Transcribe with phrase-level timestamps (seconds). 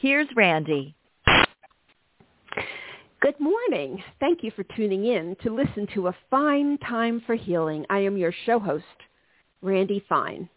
[0.00, 0.94] here's Randy.
[3.20, 4.02] Good morning.
[4.18, 7.84] Thank you for tuning in to listen to A Fine Time for Healing.
[7.90, 8.84] I am your show host,
[9.60, 10.48] Randy Fine.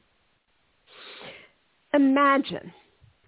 [1.94, 2.72] Imagine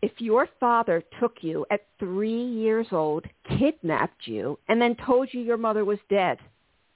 [0.02, 3.26] if your father took you at three years old,
[3.60, 6.38] kidnapped you, and then told you your mother was dead.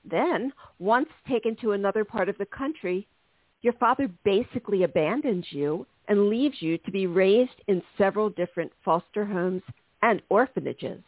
[0.09, 3.05] Then, once taken to another part of the country,
[3.61, 9.23] your father basically abandons you and leaves you to be raised in several different foster
[9.23, 9.61] homes
[10.01, 11.01] and orphanages.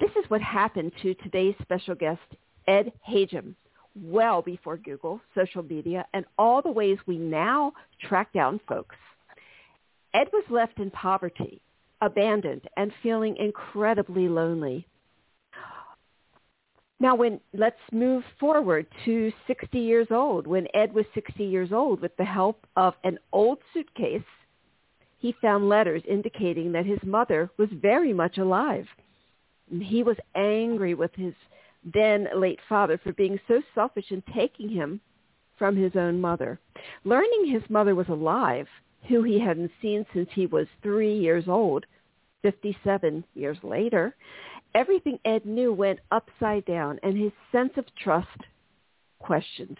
[0.00, 2.20] This is what happened to today's special guest,
[2.66, 3.54] Ed Hajim,
[3.94, 7.72] well before Google, social media, and all the ways we now
[8.08, 8.96] track down folks.
[10.14, 11.60] Ed was left in poverty,
[12.00, 14.86] abandoned, and feeling incredibly lonely.
[17.00, 20.46] Now, when let's move forward to 60 years old.
[20.46, 24.22] When Ed was 60 years old, with the help of an old suitcase,
[25.18, 28.86] he found letters indicating that his mother was very much alive.
[29.70, 31.34] He was angry with his
[31.84, 35.00] then late father for being so selfish in taking him
[35.56, 36.58] from his own mother.
[37.04, 38.66] Learning his mother was alive,
[39.08, 41.86] who he hadn't seen since he was three years old,
[42.42, 44.14] 57 years later,
[44.74, 48.28] everything Ed knew went upside down and his sense of trust
[49.18, 49.78] questioned.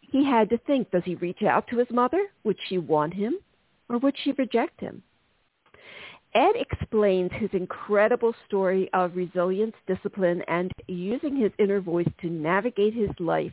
[0.00, 2.26] He had to think, does he reach out to his mother?
[2.44, 3.34] Would she want him
[3.88, 5.02] or would she reject him?
[6.34, 12.94] Ed explains his incredible story of resilience, discipline, and using his inner voice to navigate
[12.94, 13.52] his life,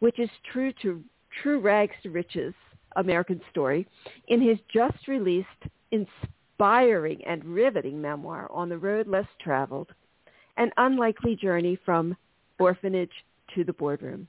[0.00, 1.02] which is true to
[1.42, 2.54] true rags to riches
[2.96, 3.86] American story,
[4.28, 5.46] in his just released
[6.58, 9.92] inspiring and riveting memoir, On the Road Less Traveled,
[10.56, 12.16] An Unlikely Journey from
[12.58, 13.12] Orphanage
[13.54, 14.26] to the Boardroom.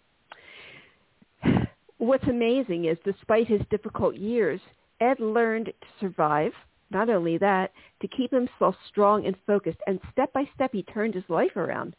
[1.98, 4.62] What's amazing is despite his difficult years,
[5.02, 6.52] Ed learned to survive,
[6.92, 11.16] not only that, to keep himself strong and focused, and step by step he turned
[11.16, 11.96] his life around,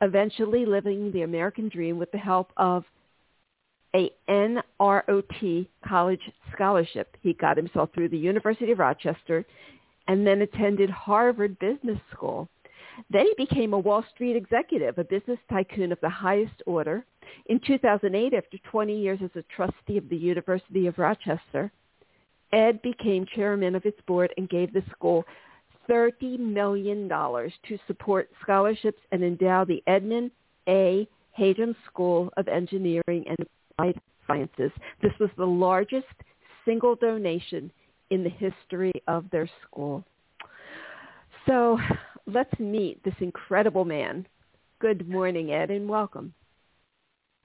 [0.00, 2.84] eventually living the American dream with the help of
[3.96, 6.20] a NROTC college
[6.52, 7.16] scholarship.
[7.22, 9.44] He got himself through the University of Rochester
[10.06, 12.48] and then attended Harvard Business School.
[13.10, 17.04] Then he became a Wall Street executive, a business tycoon of the highest order.
[17.46, 21.72] In 2008, after 20 years as a trustee of the University of Rochester,
[22.52, 25.24] Ed became chairman of its board and gave the school
[25.90, 30.30] $30 million to support scholarships and endow the Edmund
[30.68, 31.08] A.
[31.38, 33.46] Hajim School of Engineering and
[33.78, 34.70] Applied Sciences.
[35.02, 36.06] This was the largest
[36.64, 37.70] single donation
[38.10, 40.02] in the history of their school.
[41.46, 41.78] So
[42.26, 44.26] let's meet this incredible man.
[44.78, 46.32] Good morning, Ed, and welcome.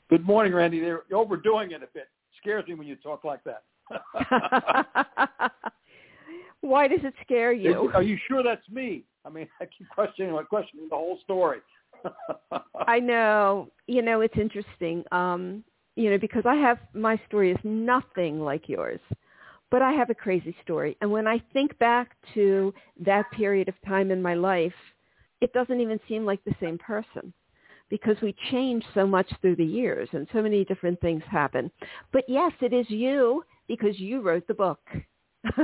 [0.10, 0.80] Good morning, Randy.
[0.80, 2.08] They're overdoing it a bit.
[2.40, 3.64] Scares me when you talk like that.
[6.62, 7.92] Why does it scare you?
[7.94, 9.04] Are you sure that's me?
[9.26, 11.60] I mean, I keep questioning, questioning the whole story.
[12.88, 13.70] I know.
[13.88, 15.04] You know, it's interesting.
[15.12, 15.64] Um,
[15.96, 19.00] you know, because I have my story is nothing like yours,
[19.70, 20.98] but I have a crazy story.
[21.02, 22.74] And when I think back to
[23.06, 24.74] that period of time in my life,
[25.42, 27.34] it doesn't even seem like the same person
[27.90, 31.70] because we change so much through the years and so many different things happen.
[32.14, 34.80] But yes, it is you because you wrote the book.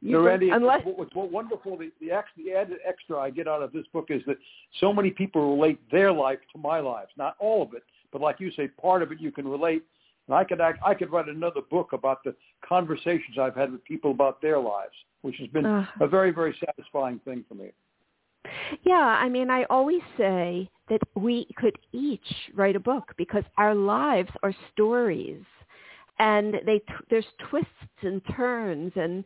[0.00, 0.82] you Randy, unless...
[0.84, 4.22] what's what wonderful, the, the, the added extra I get out of this book is
[4.26, 4.36] that
[4.80, 7.10] so many people relate their life to my lives.
[7.16, 7.82] Not all of it,
[8.14, 9.82] but like you say, part of it you can relate.
[10.28, 12.32] And I could act, I could write another book about the
[12.66, 16.56] conversations I've had with people about their lives, which has been uh, a very, very
[16.64, 17.72] satisfying thing for me.
[18.84, 22.20] Yeah, I mean, I always say that we could each
[22.54, 25.42] write a book because our lives are stories,
[26.20, 27.68] and they there's twists
[28.02, 29.24] and turns and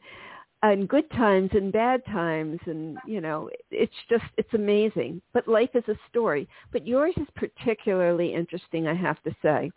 [0.62, 5.20] and good times and bad times and you know it's just it's amazing.
[5.32, 6.48] But life is a story.
[6.72, 9.70] But yours is particularly interesting i have to say.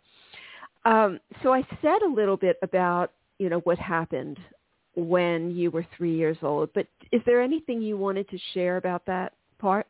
[0.84, 4.38] Um, so i said a little bit about you know what happened
[4.94, 9.06] when you were three years old but is there anything you wanted to share about
[9.06, 9.86] that part?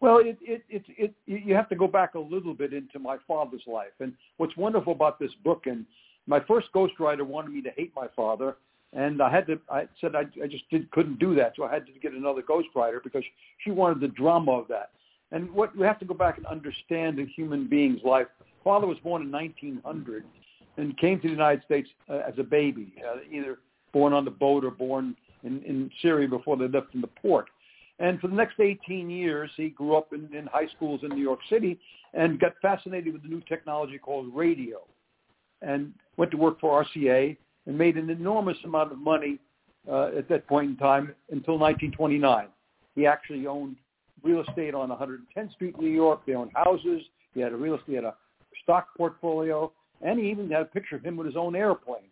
[0.00, 3.16] Well, it, it, it, it, you have to go back a little bit into my
[3.26, 3.92] father's life.
[4.00, 5.86] And what's wonderful about this book, and
[6.26, 8.58] my first ghostwriter wanted me to hate my father,
[8.94, 9.58] and I had to.
[9.68, 12.42] I said I, I just did, couldn't do that, so I had to get another
[12.42, 13.24] ghostwriter because
[13.58, 14.90] she wanted the drama of that.
[15.32, 18.28] And what we have to go back and understand a human being's life.
[18.62, 20.24] Father was born in 1900
[20.76, 23.58] and came to the United States uh, as a baby, uh, either
[23.92, 27.48] born on the boat or born in, in Syria before they left from the port.
[27.98, 31.22] And for the next 18 years, he grew up in, in high schools in New
[31.22, 31.78] York City
[32.12, 34.78] and got fascinated with the new technology called radio
[35.62, 39.38] and went to work for RCA and made an enormous amount of money
[39.90, 42.48] uh, at that point in time until 1929.
[42.94, 43.76] He actually owned
[44.22, 46.22] real estate on 110th Street, New York.
[46.26, 47.02] They owned houses.
[47.34, 48.14] He had a real estate, he had a
[48.62, 49.72] stock portfolio,
[50.02, 52.08] and he even had a picture of him with his own airplane.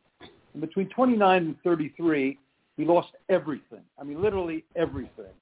[0.52, 2.38] And between 29 and 33,
[2.76, 3.82] he lost everything.
[3.99, 5.32] I mean, literally everything,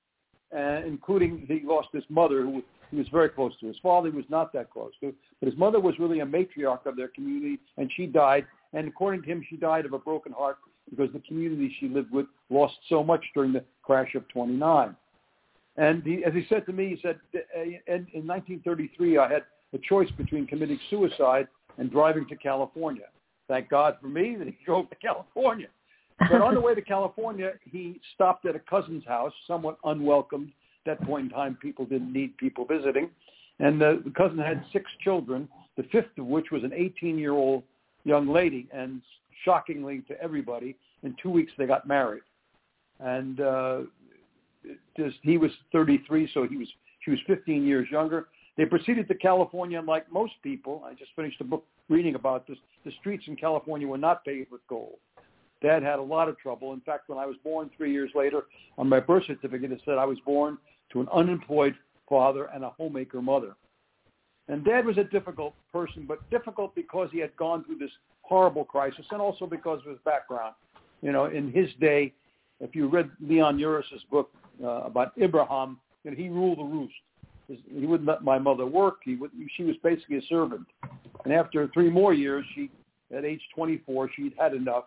[0.57, 3.67] uh, including he lost his mother, who he was very close to.
[3.67, 6.87] His father he was not that close to, but his mother was really a matriarch
[6.87, 8.47] of their community, and she died.
[8.73, 10.59] And according to him, she died of a broken heart
[10.91, 14.97] because the community she lived with lost so much during the crash of 29.
[15.77, 19.45] And he, as he said to me, he said, uh, in, in 1933, I had
[19.73, 23.07] a choice between committing suicide and driving to California.
[23.49, 25.69] Thank God for me that he drove to California.
[26.19, 30.53] But on the way to California, he stopped at a cousin's house, somewhat unwelcomed.
[30.87, 33.09] At that point in time, people didn't need people visiting.
[33.59, 37.63] And the, the cousin had six children, the fifth of which was an 18-year-old
[38.05, 38.69] young lady.
[38.73, 39.02] And
[39.44, 42.23] shockingly to everybody, in two weeks they got married.
[42.99, 43.81] And uh,
[44.97, 46.69] just, he was 33, so he was
[47.05, 48.29] she was 15 years younger.
[48.58, 52.47] They proceeded to California, and like most people, I just finished a book reading about
[52.47, 52.58] this.
[52.85, 54.99] The streets in California were not paved with gold.
[55.62, 56.73] Dad had a lot of trouble.
[56.73, 58.44] In fact, when I was born three years later,
[58.79, 60.58] on my birth certificate, it said I was born
[60.93, 61.75] to an unemployed
[62.08, 63.55] father and a homemaker mother.
[64.50, 67.91] And Dad was a difficult person, but difficult because he had gone through this
[68.23, 70.55] horrible crisis and also because of his background.
[71.02, 72.12] You know, in his day,
[72.58, 74.31] if you read Leon Uris's book
[74.62, 76.94] uh, about Abraham, you know, he ruled the roost.
[77.47, 78.99] He wouldn't let my mother work.
[79.05, 80.67] He would, she was basically a servant.
[81.25, 82.70] And after three more years, she,
[83.17, 84.85] at age 24, she'd had enough,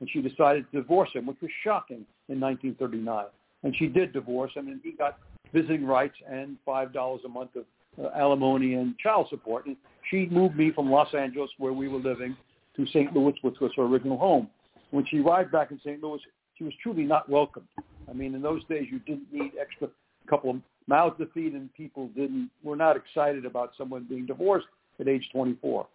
[0.00, 3.24] and she decided to divorce him, which was shocking in 1939.
[3.62, 5.18] And she did divorce him, and he got
[5.54, 7.64] visiting rights and five dollars a month of
[7.98, 9.64] Uh, alimony and child support.
[9.64, 9.76] And
[10.10, 12.36] she moved me from Los Angeles, where we were living,
[12.76, 13.10] to St.
[13.14, 14.48] Louis, which was her original home.
[14.90, 16.02] When she arrived back in St.
[16.02, 16.20] Louis,
[16.56, 17.68] she was truly not welcomed.
[18.08, 19.88] I mean, in those days, you didn't need extra
[20.28, 20.56] couple of
[20.86, 24.66] mouths to feed, and people didn't were not excited about someone being divorced
[25.00, 25.86] at age 24.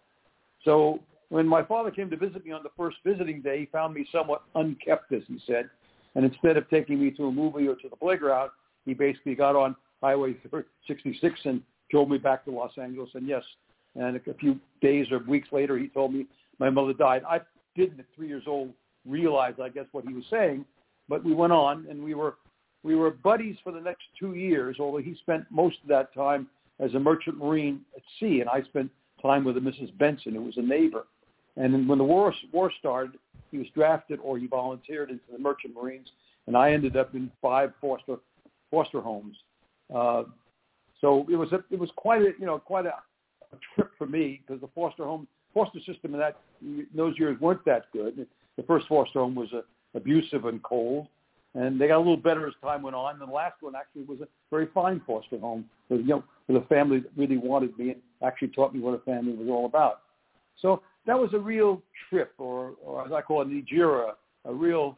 [0.64, 3.94] So when my father came to visit me on the first visiting day, he found
[3.94, 5.70] me somewhat unkept, as he said.
[6.14, 8.50] And instead of taking me to a movie or to the playground,
[8.84, 10.34] he basically got on Highway
[10.88, 11.62] 66 and
[11.92, 13.10] drove me back to Los Angeles.
[13.14, 13.44] And yes,
[13.94, 16.26] and a few days or weeks later, he told me
[16.58, 17.22] my mother died.
[17.28, 17.40] I
[17.76, 18.70] didn't, at three years old,
[19.06, 20.64] realize, I guess, what he was saying.
[21.08, 22.36] But we went on, and we were
[22.82, 26.48] we were buddies for the next two years, although he spent most of that time
[26.80, 28.90] as a merchant marine at sea, and I spent
[29.20, 29.96] time with a Mrs.
[29.98, 31.06] Benson, who was a neighbor.
[31.56, 33.18] And when the war war started,
[33.50, 36.08] he was drafted or he volunteered into the merchant marines,
[36.46, 38.16] and I ended up in five foster
[38.70, 39.36] foster homes.
[39.94, 40.24] Uh,
[41.02, 42.94] so it was a, it was quite a you know quite a,
[43.52, 47.38] a trip for me because the foster home foster system in that in those years
[47.40, 48.26] weren't that good.
[48.56, 49.60] The first foster home was uh,
[49.94, 51.08] abusive and cold,
[51.54, 53.20] and they got a little better as time went on.
[53.20, 56.62] And the last one actually was a very fine foster home, with, you know, with
[56.62, 59.66] a family that really wanted me and actually taught me what a family was all
[59.66, 60.02] about.
[60.60, 64.12] So that was a real trip, or, or as I call it, Nijira,
[64.44, 64.96] a real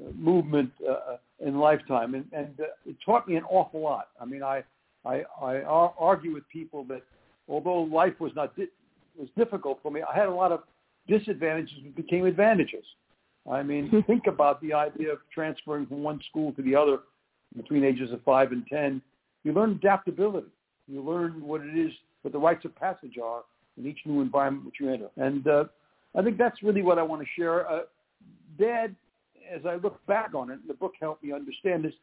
[0.00, 4.08] uh, movement uh, uh, in lifetime, and, and uh, it taught me an awful lot.
[4.20, 4.62] I mean, I
[5.04, 7.02] I, I argue with people that
[7.48, 8.68] although life was not di-
[9.18, 10.62] was difficult for me, I had a lot of
[11.08, 12.84] disadvantages that became advantages.
[13.50, 16.98] I mean, think about the idea of transferring from one school to the other
[17.56, 19.02] between ages of five and ten.
[19.44, 20.48] You learn adaptability.
[20.88, 21.92] You learn what it is,
[22.22, 23.42] what the rites of passage are
[23.78, 25.08] in each new environment which you enter.
[25.16, 25.64] And uh,
[26.14, 27.68] I think that's really what I want to share.
[27.68, 27.80] Uh,
[28.58, 28.94] Dad,
[29.52, 31.94] as I look back on it, the book helped me understand this,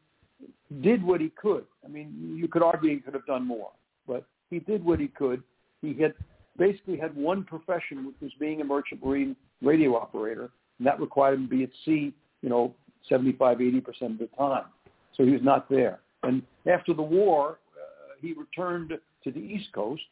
[0.81, 1.65] did what he could.
[1.83, 3.71] I mean, you could argue he could have done more,
[4.07, 5.43] but he did what he could.
[5.81, 6.13] He had
[6.57, 11.35] basically had one profession, which was being a merchant marine radio operator, and that required
[11.35, 12.73] him to be at sea, you know,
[13.07, 14.65] 75, 80 percent of the time.
[15.15, 15.99] So he was not there.
[16.23, 18.93] And after the war, uh, he returned
[19.23, 20.03] to the East Coast.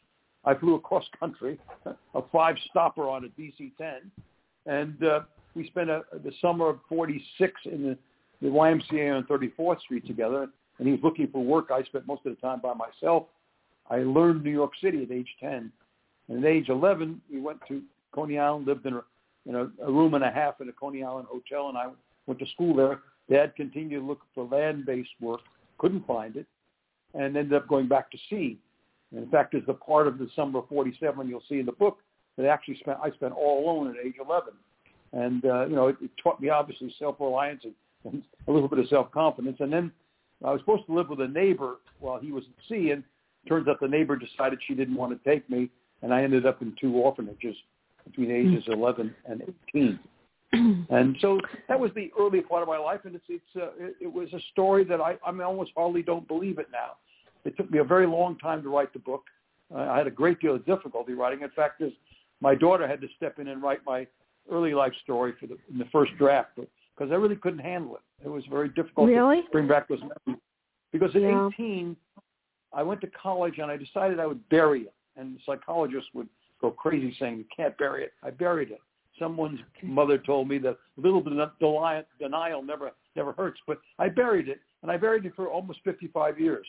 [0.46, 4.00] I flew across country, a five-stopper on a DC-10,
[4.66, 5.22] and uh,
[5.56, 7.98] we spent a, the summer of 46 in the,
[8.42, 10.48] the YMCA on 34th Street together.
[10.80, 11.70] And he was looking for work.
[11.72, 13.24] I spent most of the time by myself.
[13.90, 15.72] I learned New York City at age 10.
[16.30, 17.82] And at age 11, we went to
[18.14, 19.02] Coney Island, lived in a
[19.48, 21.88] you know, a room and a half in a Coney Island hotel, and I
[22.26, 23.00] went to school there.
[23.30, 25.40] Dad continued to look for land-based work,
[25.78, 26.46] couldn't find it,
[27.14, 28.58] and ended up going back to sea.
[29.12, 31.72] And in fact, there's a part of the summer of 47 you'll see in the
[31.72, 32.00] book
[32.36, 34.54] that actually spent I spent all alone at age 11.
[35.14, 37.74] And, uh, you know, it, it taught me obviously self-reliance and,
[38.12, 39.58] and a little bit of self-confidence.
[39.60, 39.92] And then
[40.44, 43.04] I was supposed to live with a neighbor while he was at sea, and
[43.48, 45.70] turns out the neighbor decided she didn't want to take me,
[46.02, 47.56] and I ended up in two orphanages
[48.06, 50.00] between ages 11 and 18.
[50.90, 53.96] and so that was the early part of my life, and it's it's uh, it,
[54.02, 56.92] it was a story that I I mean, almost hardly don't believe it now.
[57.44, 59.24] It took me a very long time to write the book.
[59.74, 61.42] Uh, I had a great deal of difficulty writing.
[61.42, 61.92] In fact, there's,
[62.40, 64.08] my daughter had to step in and write my
[64.50, 66.52] early life story for the in the first draft
[66.98, 68.02] because I really couldn't handle it.
[68.26, 69.42] It was very difficult really?
[69.42, 70.42] to bring back those memories.
[70.92, 71.50] Because at yeah.
[71.54, 71.96] 18,
[72.74, 74.94] I went to college and I decided I would bury it.
[75.16, 76.30] And psychologists would
[76.62, 78.14] go crazy saying, you can't bury it.
[78.24, 78.80] I buried it
[79.20, 83.60] someone's mother told me that a little bit of denial never never hurts.
[83.68, 86.66] But I buried it, and I buried it for almost 55 years.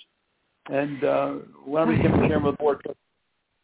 [0.70, 1.32] And uh,
[1.64, 2.97] when I became the chairman of the board at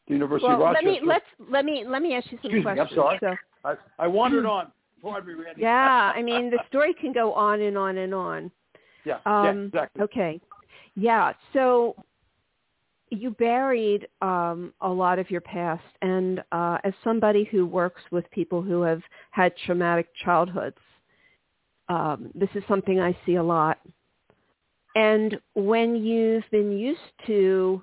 [0.08, 2.50] the University well, of Rochester, let me let's let me let me ask you some
[2.50, 2.90] excuse questions.
[2.90, 3.18] Me, I'm sorry.
[3.20, 4.70] So, I, I wandered on.
[5.04, 5.60] Pardon me, Randy.
[5.60, 8.50] Yeah, I mean the story can go on and on and on.
[9.04, 10.02] Yeah, um, yeah exactly.
[10.02, 10.40] Okay.
[10.96, 11.32] Yeah.
[11.52, 11.94] So
[13.10, 18.28] you buried um, a lot of your past, and uh, as somebody who works with
[18.30, 20.78] people who have had traumatic childhoods,
[21.90, 23.78] um, this is something I see a lot.
[24.96, 27.82] And when you've been used to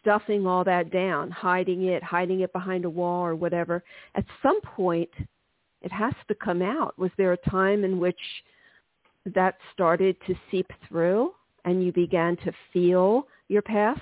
[0.00, 3.82] stuffing all that down, hiding it, hiding it behind a wall or whatever,
[4.16, 5.08] at some point
[5.82, 6.98] it has to come out.
[6.98, 8.18] Was there a time in which
[9.34, 11.32] that started to seep through
[11.64, 14.00] and you began to feel your past?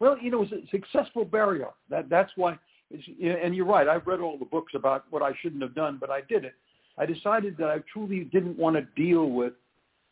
[0.00, 1.74] Well, you know, it was a successful burial.
[1.90, 2.58] That that's why.
[2.90, 3.88] And you're right.
[3.88, 6.54] I've read all the books about what I shouldn't have done, but I did it.
[6.96, 9.54] I decided that I truly didn't want to deal with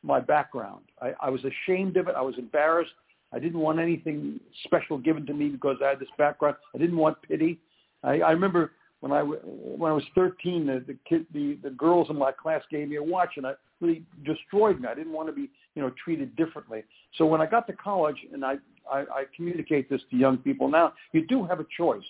[0.02, 0.82] my background.
[1.00, 2.14] I, I was ashamed of it.
[2.16, 2.90] I was embarrassed.
[3.32, 6.56] I didn't want anything special given to me because I had this background.
[6.74, 7.60] I didn't want pity.
[8.02, 12.08] I, I remember when I when I was 13, the the, kid, the the girls
[12.08, 14.88] in my class gave me a watch, and I really destroyed me.
[14.88, 16.84] I didn't want to be you know treated differently.
[17.18, 18.54] So when I got to college, and I
[18.90, 20.92] I, I communicate this to young people now.
[21.10, 22.04] You do have a choice,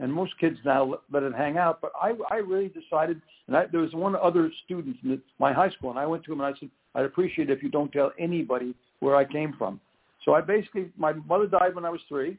[0.00, 1.80] and most kids now let, it hang out.
[1.82, 5.52] But I, I really decided, and I, there was one other student in the, my
[5.52, 7.68] high school, and I went to him and I said, I'd appreciate it if you
[7.68, 9.80] don't tell anybody where I came from.
[10.24, 12.38] So I basically, my mother died when I was three.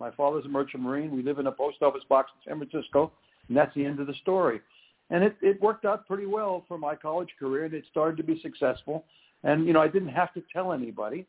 [0.00, 1.14] My father's a merchant marine.
[1.14, 3.12] We live in a post office box in San Francisco,
[3.48, 4.60] and that's the end of the story.
[5.10, 8.22] And it, it worked out pretty well for my college career, and it started to
[8.22, 9.04] be successful.
[9.42, 11.26] And you know, I didn't have to tell anybody.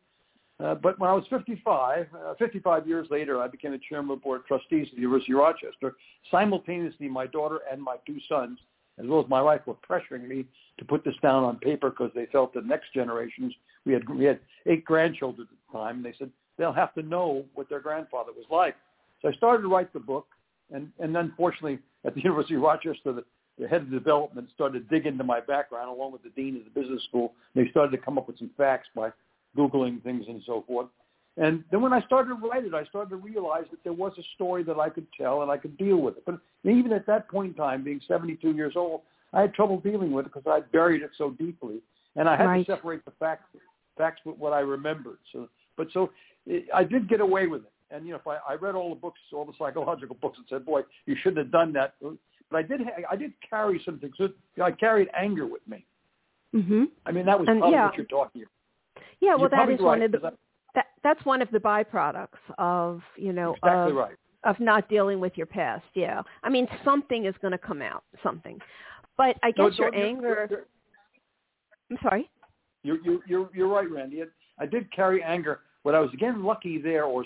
[0.63, 4.19] Uh, but when I was 55, uh, 55 years later, I became the chairman of
[4.19, 5.95] the board of trustees at the University of Rochester.
[6.31, 8.57] Simultaneously, my daughter and my two sons,
[8.97, 10.45] as well as my wife, were pressuring me
[10.79, 13.53] to put this down on paper because they felt the next generations,
[13.85, 17.01] we had, we had eight grandchildren at the time, and they said they'll have to
[17.01, 18.75] know what their grandfather was like.
[19.21, 20.27] So I started to write the book,
[20.71, 23.23] and, and unfortunately, at the University of Rochester, the,
[23.59, 26.63] the head of development started to dig into my background along with the dean of
[26.63, 27.33] the business school.
[27.55, 29.09] They started to come up with some facts by
[29.57, 30.87] Googling things and so forth.
[31.37, 34.13] And then when I started to write it, I started to realize that there was
[34.17, 36.23] a story that I could tell and I could deal with it.
[36.25, 39.01] But even at that point in time, being 72 years old,
[39.33, 41.81] I had trouble dealing with it because I buried it so deeply,
[42.15, 42.65] and I had right.
[42.65, 43.49] to separate the facts
[43.97, 45.17] facts with what I remembered.
[45.31, 46.11] So, but so
[46.45, 47.71] it, I did get away with it.
[47.91, 50.45] And you know, if I, I read all the books, all the psychological books, and
[50.49, 52.81] said, "Boy, you shouldn't have done that." But I did.
[53.09, 54.11] I did carry something.
[54.17, 54.29] So
[54.61, 55.85] I carried anger with me.
[56.53, 56.83] Mm-hmm.
[57.05, 57.85] I mean, that was and, probably yeah.
[57.85, 58.51] what you're talking about.
[59.21, 60.29] Yeah, well, You're that is right, one of the I,
[60.75, 62.27] that, that's one of the byproducts
[62.57, 64.15] of you know exactly of, right.
[64.43, 65.85] of not dealing with your past.
[65.93, 68.59] Yeah, I mean something is going to come out, something.
[69.17, 70.47] But I guess No, your anger.
[70.49, 70.63] you're-
[71.91, 72.29] I'm sorry.
[72.83, 74.23] You're, you're, you're right, Randy.
[74.59, 77.25] I did carry anger, but I was again lucky there, or,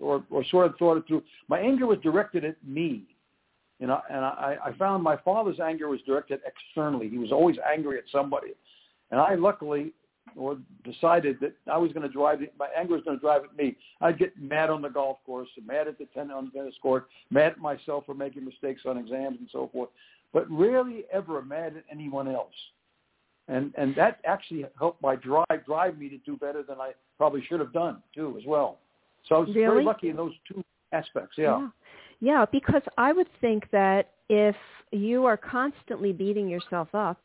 [0.00, 1.22] or, or sort of thought it through.
[1.48, 3.02] My anger was directed at me,
[3.78, 7.08] you know, and I, I found my father's anger was directed externally.
[7.08, 8.52] He was always angry at somebody,
[9.10, 9.92] and I luckily
[10.34, 12.52] or decided that I was going to drive it.
[12.58, 13.76] My anger was going to drive at me.
[14.00, 17.58] I'd get mad on the golf course, mad at the the tennis court, mad at
[17.58, 19.90] myself for making mistakes on exams and so forth,
[20.32, 22.52] but rarely ever mad at anyone else
[23.48, 27.44] and and that actually helped my drive drive me to do better than I probably
[27.48, 28.78] should have done too as well.
[29.26, 29.66] So I was Really?
[29.66, 31.36] very lucky in those two aspects.
[31.38, 31.58] Yeah.
[31.58, 31.68] yeah.
[32.20, 34.56] Yeah, because I would think that if
[34.90, 37.20] you are constantly beating yourself up,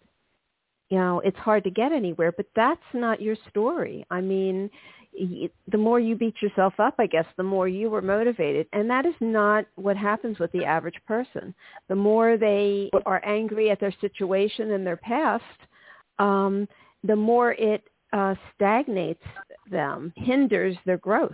[0.89, 4.05] you know, it's hard to get anywhere, but that's not your story.
[4.11, 4.69] I mean,
[5.13, 8.67] the more you beat yourself up, I guess, the more you were motivated.
[8.73, 11.55] And that is not what happens with the average person.
[11.87, 15.43] The more they are angry at their situation and their past,
[16.19, 16.67] um,
[17.03, 19.23] the more it uh, stagnates
[19.69, 21.31] them, hinders their growth.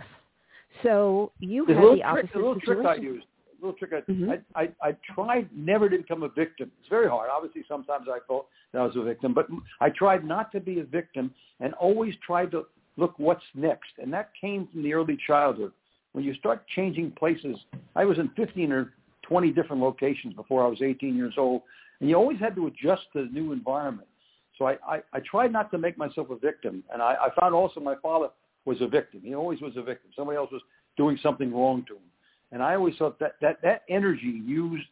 [0.82, 2.82] So you had the opposite trick, little situation.
[2.82, 3.26] trick I used,
[3.60, 4.42] the little trick I, Mhm.
[4.54, 6.70] I, I, I tried never to become a victim.
[6.80, 7.30] It's very hard.
[7.30, 9.48] Obviously, sometimes I thought that I was a victim, but
[9.80, 12.66] I tried not to be a victim and always tried to
[12.96, 13.90] look what's next.
[13.98, 15.72] And that came from the early childhood.
[16.12, 17.56] When you start changing places,
[17.94, 21.62] I was in 15 or 20 different locations before I was 18 years old,
[22.00, 24.08] and you always had to adjust to the new environment.
[24.56, 27.54] So I, I, I tried not to make myself a victim, and I, I found
[27.54, 28.28] also my father
[28.68, 29.20] was a victim.
[29.24, 30.10] He always was a victim.
[30.14, 30.62] Somebody else was
[30.96, 32.08] doing something wrong to him,
[32.52, 34.86] and I always thought that that that energy used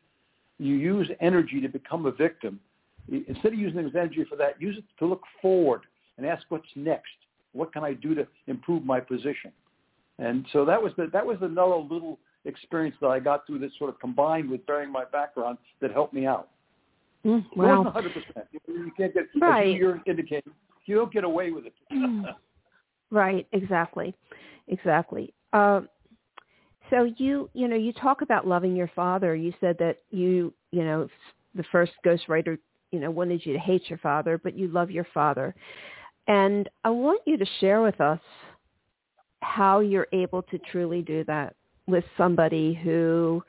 [0.59, 2.59] you use energy to become a victim.
[3.09, 5.83] Instead of using it energy for that, use it to look forward
[6.17, 7.13] and ask what's next.
[7.53, 9.53] What can I do to improve my position?
[10.19, 13.71] And so that was the that was another little experience that I got through that
[13.79, 16.49] sort of combined with bearing my background that helped me out.
[17.25, 18.47] Mm, It wasn't 100%.
[18.69, 19.67] You can't get, Right.
[19.67, 20.53] you- you're indicating,
[20.87, 21.75] you don't get away with it.
[23.11, 24.15] Right, exactly,
[24.69, 25.33] exactly.
[25.53, 25.89] Um,
[26.91, 29.35] so you, you know, you talk about loving your father.
[29.35, 31.09] You said that you, you know,
[31.55, 32.59] the first ghostwriter,
[32.93, 35.55] you know, wanted you to hate your father, but you love your father.
[36.29, 38.21] And I want you to share with us
[39.41, 41.55] how you're able to truly do that
[41.87, 43.43] with somebody who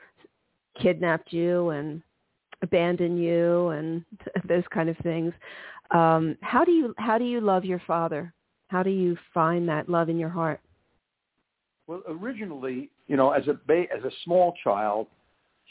[0.80, 2.02] kidnapped you and
[2.62, 4.04] abandoned you and
[4.48, 5.32] those kind of things.
[5.90, 8.32] Um, how do you how do you love your father?
[8.68, 10.60] How do you find that love in your heart?
[11.86, 15.06] Well, originally, you know, as a ba- as a small child,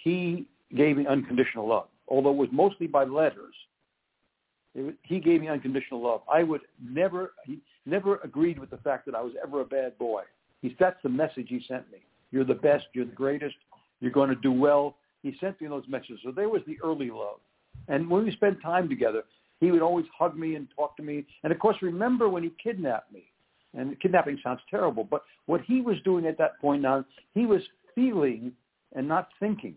[0.03, 1.87] he gave me unconditional love.
[2.07, 3.53] Although it was mostly by letters,
[5.03, 6.21] he gave me unconditional love.
[6.31, 9.97] I would never, he never agreed with the fact that I was ever a bad
[9.97, 10.23] boy.
[10.61, 11.99] He that's the message he sent me.
[12.31, 12.85] You're the best.
[12.93, 13.55] You're the greatest.
[13.99, 14.97] You're going to do well.
[15.23, 16.19] He sent me those messages.
[16.23, 17.39] So there was the early love.
[17.87, 19.23] And when we spent time together,
[19.59, 21.25] he would always hug me and talk to me.
[21.43, 23.23] And of course, remember when he kidnapped me?
[23.73, 27.61] And kidnapping sounds terrible, but what he was doing at that point now, he was
[27.93, 28.51] feeling
[28.95, 29.75] and not thinking.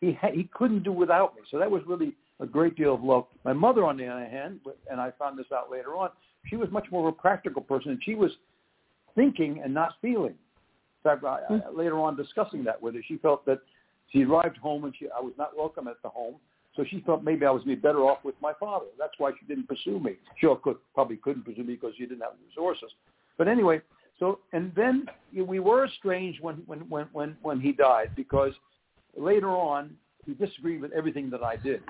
[0.00, 1.42] He ha- he couldn't do without me.
[1.50, 3.26] So that was really a great deal of love.
[3.44, 4.60] My mother, on the other hand,
[4.90, 6.10] and I found this out later on,
[6.46, 8.30] she was much more of a practical person, and she was
[9.14, 10.34] thinking and not feeling.
[11.04, 11.76] In fact, I, I, hmm.
[11.76, 13.60] later on discussing that with her, she felt that
[14.10, 16.36] she arrived home and she I was not welcome at the home,
[16.74, 18.86] so she felt maybe I was be better off with my father.
[18.98, 20.16] That's why she didn't pursue me.
[20.40, 22.90] She could, probably couldn't pursue me because she didn't have the resources.
[23.36, 23.80] But anyway,
[24.18, 28.52] so and then we were estranged when when when when when he died because
[29.16, 31.82] later on he disagreed with everything that I did.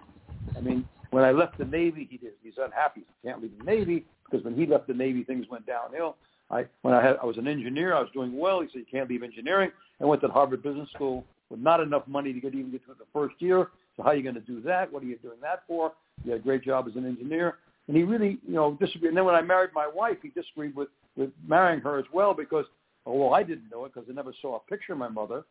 [0.56, 2.32] I mean, when I left the Navy, he did.
[2.42, 3.02] He's unhappy.
[3.22, 6.16] He can't leave the Navy because when he left the Navy, things went downhill.
[6.50, 8.60] I when I had I was an engineer, I was doing well.
[8.60, 9.70] He said you can't leave engineering.
[10.00, 12.94] I went to Harvard Business School with not enough money to get even get through
[12.98, 13.68] the first year.
[13.96, 14.92] So how are you going to do that?
[14.92, 15.92] What are you doing that for?
[16.24, 17.58] You had a great job as an engineer.
[17.88, 19.08] And he really, you know, disagreed.
[19.08, 22.32] And then when I married my wife, he disagreed with, with marrying her as well
[22.32, 22.64] because,
[23.06, 25.44] although I didn't know it because I never saw a picture of my mother,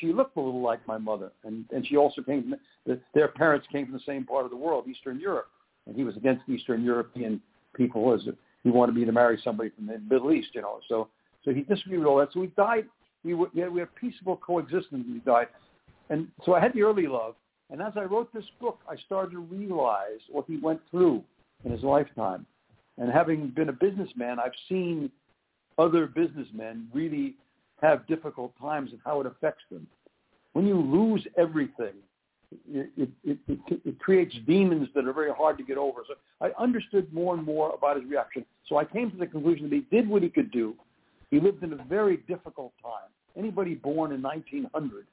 [0.00, 1.32] she looked a little like my mother.
[1.44, 2.54] And, and she also came,
[3.14, 5.48] their parents came from the same part of the world, Eastern Europe.
[5.86, 7.40] And he was against Eastern European
[7.74, 8.22] people as
[8.62, 10.80] he wanted me to marry somebody from the Middle East, you know.
[10.88, 11.08] So,
[11.44, 12.32] so he disagreed with all that.
[12.32, 12.86] So we died.
[13.24, 15.04] We were, we had, we had peaceful coexistence.
[15.12, 15.48] We died.
[16.10, 17.34] And so I had the early love.
[17.70, 21.24] And as I wrote this book, I started to realize what he went through
[21.64, 22.46] in his lifetime.
[22.98, 25.10] And having been a businessman, I've seen
[25.78, 27.34] other businessmen really
[27.82, 29.86] have difficult times and how it affects them.
[30.52, 31.94] When you lose everything,
[32.70, 36.02] it, it, it, it, it creates demons that are very hard to get over.
[36.06, 38.44] So I understood more and more about his reaction.
[38.68, 40.74] So I came to the conclusion that he did what he could do.
[41.30, 43.10] He lived in a very difficult time.
[43.36, 45.06] Anybody born in 1900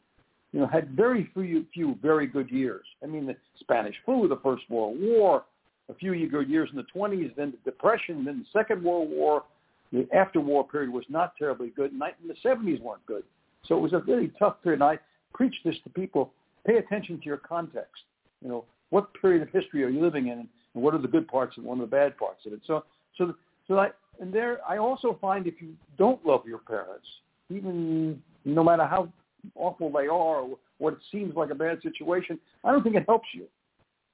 [0.51, 2.85] you know, had very few, few very good years.
[3.03, 5.43] I mean, the Spanish flu, the First World War,
[5.89, 9.43] a few good years in the 20s, then the Depression, then the Second World War.
[9.91, 11.91] The after-war period was not terribly good.
[11.91, 13.23] And the 70s weren't good.
[13.65, 14.81] So it was a really tough period.
[14.81, 14.99] And I
[15.33, 16.31] preach this to people.
[16.65, 18.03] Pay attention to your context.
[18.41, 21.27] You know, what period of history are you living in, and what are the good
[21.27, 22.61] parts and what are the bad parts of it?
[22.65, 22.83] So,
[23.17, 23.35] so,
[23.67, 27.07] so I, and there, I also find if you don't love your parents,
[27.49, 29.11] even no matter how
[29.55, 33.27] awful they are or what seems like a bad situation, I don't think it helps
[33.33, 33.45] you.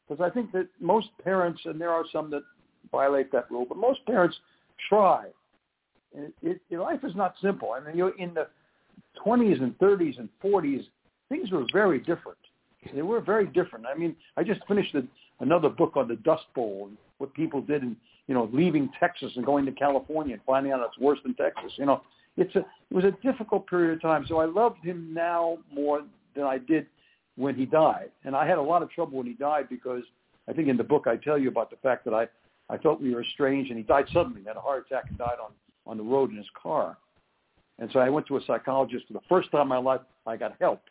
[0.07, 2.43] Because I think that most parents, and there are some that
[2.91, 4.37] violate that rule, but most parents
[4.89, 5.25] try.
[6.13, 7.71] It, it, it, life is not simple.
[7.71, 8.47] I mean, you're in the
[9.25, 10.85] 20s and 30s and 40s,
[11.29, 12.37] things were very different.
[12.93, 13.85] They were very different.
[13.85, 14.95] I mean, I just finished
[15.39, 16.85] another book on the Dust Bowl.
[16.87, 17.95] And what people did in
[18.27, 21.73] you know leaving Texas and going to California and finding out it's worse than Texas.
[21.75, 22.01] You know,
[22.37, 24.25] it's a it was a difficult period of time.
[24.27, 26.03] So I loved him now more
[26.35, 26.87] than I did
[27.35, 30.03] when he died, and I had a lot of trouble when he died because
[30.47, 32.27] I think in the book I tell you about the fact that I
[32.69, 34.41] I felt we were estranged, and he died suddenly.
[34.41, 35.51] He had a heart attack and died on
[35.85, 36.97] on the road in his car.
[37.79, 40.01] And so I went to a psychologist for the first time in my life.
[40.25, 40.81] I got help,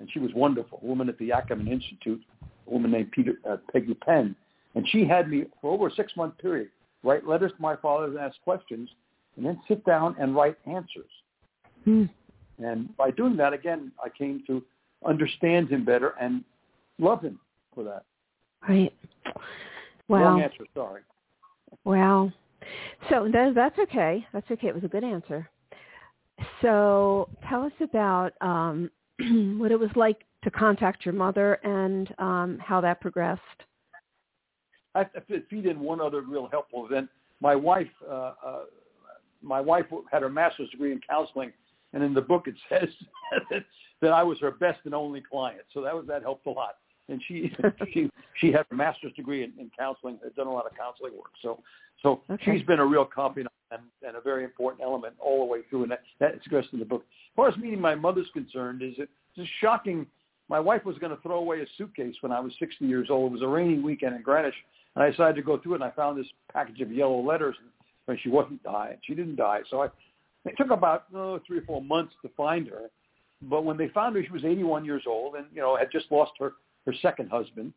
[0.00, 0.80] and she was wonderful.
[0.82, 2.20] A woman at the Ackerman Institute,
[2.66, 4.34] a woman named Peter uh, Peggy Penn,
[4.74, 6.70] and she had me for over a six month period
[7.06, 8.90] write letters to my father and ask questions,
[9.36, 11.10] and then sit down and write answers.
[11.84, 12.04] Hmm.
[12.58, 14.62] And by doing that, again, I came to
[15.06, 16.42] understand him better and
[16.98, 17.38] love him
[17.74, 18.04] for that.
[18.68, 18.92] Right.
[20.08, 20.22] Wow.
[20.22, 20.64] Wrong answer.
[20.74, 21.02] Sorry.
[21.84, 22.32] Wow.
[23.10, 24.26] So that, that's okay.
[24.32, 24.68] That's okay.
[24.68, 25.48] It was a good answer.
[26.62, 28.90] So tell us about um,
[29.58, 33.40] what it was like to contact your mother and um, how that progressed.
[34.94, 37.08] I have to feed in one other real helpful event.
[37.40, 38.58] My wife, uh, uh,
[39.46, 41.52] my wife had her master's degree in counseling,
[41.92, 42.88] and in the book it says
[44.02, 45.62] that I was her best and only client.
[45.72, 46.76] So that was that helped a lot.
[47.08, 47.52] And she
[47.92, 51.12] she she had a master's degree in, in counseling, had done a lot of counseling
[51.14, 51.32] work.
[51.42, 51.62] So
[52.02, 52.56] so Okay.
[52.58, 55.84] she's been a real confidant and, and a very important element all the way through,
[55.84, 57.02] and that, that's expressed in the book.
[57.02, 60.06] As far as meeting my mother's concerned, is it just shocking.
[60.48, 63.32] My wife was going to throw away a suitcase when I was 60 years old.
[63.32, 64.54] It was a rainy weekend in Greenwich,
[64.94, 67.56] and I decided to go through it, and I found this package of yellow letters,
[67.60, 67.68] and
[68.22, 68.98] she wasn't dying.
[69.02, 69.60] She didn't die.
[69.70, 69.86] So I,
[70.44, 72.90] it took about oh, three or four months to find her.
[73.42, 76.10] But when they found her, she was 81 years old, and you know had just
[76.10, 76.52] lost her
[76.86, 77.72] her second husband,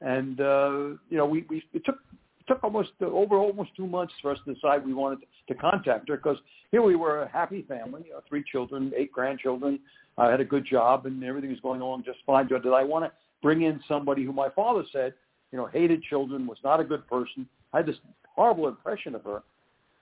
[0.00, 1.96] and uh, you know we we it took
[2.40, 5.54] it took almost uh, over almost two months for us to decide we wanted to
[5.54, 6.38] contact her because
[6.70, 9.78] here we were a happy family, you know, three children, eight grandchildren.
[10.18, 12.48] I had a good job and everything was going along just fine.
[12.48, 15.14] But did I want to bring in somebody who my father said,
[15.52, 17.48] you know, hated children, was not a good person?
[17.72, 17.96] I had this
[18.34, 19.42] horrible impression of her.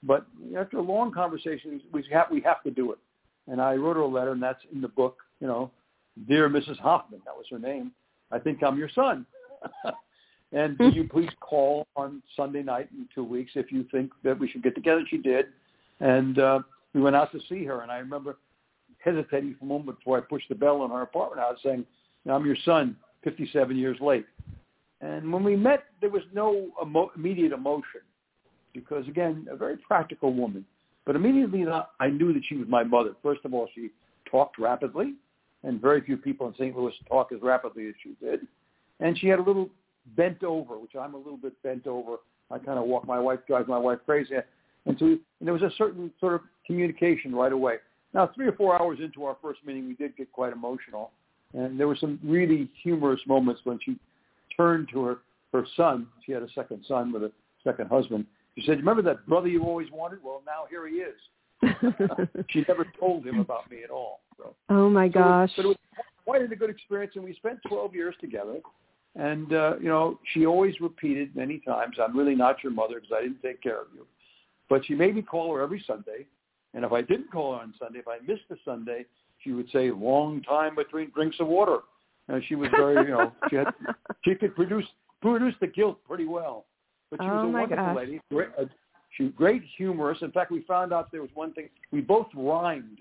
[0.03, 0.27] But
[0.59, 2.99] after a long conversation, we have we have to do it.
[3.49, 5.19] And I wrote her a letter, and that's in the book.
[5.41, 5.71] You know,
[6.29, 6.79] dear Mrs.
[6.79, 7.93] Hoffman, that was her name.
[8.31, 9.27] I think I'm your son.
[10.53, 14.39] and will you please call on Sunday night in two weeks if you think that
[14.39, 15.03] we should get together?
[15.09, 15.47] She did,
[16.01, 16.61] and uh,
[16.95, 17.83] we went out to see her.
[17.83, 18.39] And I remember
[18.99, 21.85] hesitating for a moment before I pushed the bell on her apartment house, saying,
[22.29, 24.27] "I'm your son, 57 years late."
[25.01, 28.03] And when we met, there was no emo- immediate emotion
[28.75, 30.65] because, again, a very practical woman.
[31.05, 31.65] But immediately
[32.01, 33.11] I knew that she was my mother.
[33.23, 33.91] First of all, she
[34.31, 35.15] talked rapidly,
[35.65, 36.77] and very few people in St.
[36.77, 38.47] Louis talk as rapidly as she did.
[39.01, 39.69] And she had a little
[40.17, 42.17] bent over, which I'm a little bit bent over.
[42.51, 43.07] I kind of walk.
[43.07, 44.35] My wife drives my wife crazy,
[44.87, 47.77] and so and there was a certain sort of communication right away.
[48.15, 51.13] Now, three or four hours into our first meeting, we did get quite emotional,
[51.55, 53.97] and there were some really humorous moments when she
[54.57, 55.19] turned to her
[55.53, 56.07] her son.
[56.25, 57.33] She had a second son with a
[57.65, 58.27] second husband.
[58.57, 60.23] She said, "Remember that brother you always wanted?
[60.23, 61.19] Well, now here he is."
[62.51, 64.21] she never told him about me at all.
[64.37, 65.53] So, oh my so gosh.
[65.57, 65.77] but it was
[66.25, 68.59] quite a good experience, and we spent 12 years together.
[69.15, 73.17] And uh, you know, she always repeated many times, "I'm really not your mother because
[73.17, 74.07] I didn't take care of you."
[74.69, 76.27] But she made me call her every Sunday,
[76.75, 79.05] and if I didn't call her on Sunday, if I missed a Sunday,
[79.45, 81.81] she would say, "Long time between drinks of water."
[82.29, 83.67] And she was very, you know, she had
[84.25, 84.87] she could produce
[85.21, 86.65] produce the guilt pretty well.
[87.13, 87.97] But she was Oh, a my wonderful gosh.
[87.97, 88.21] lady.
[88.31, 88.65] Great, uh,
[89.11, 90.23] she was great humorous.
[90.23, 93.01] In fact, we found out there was one thing we both rhymed.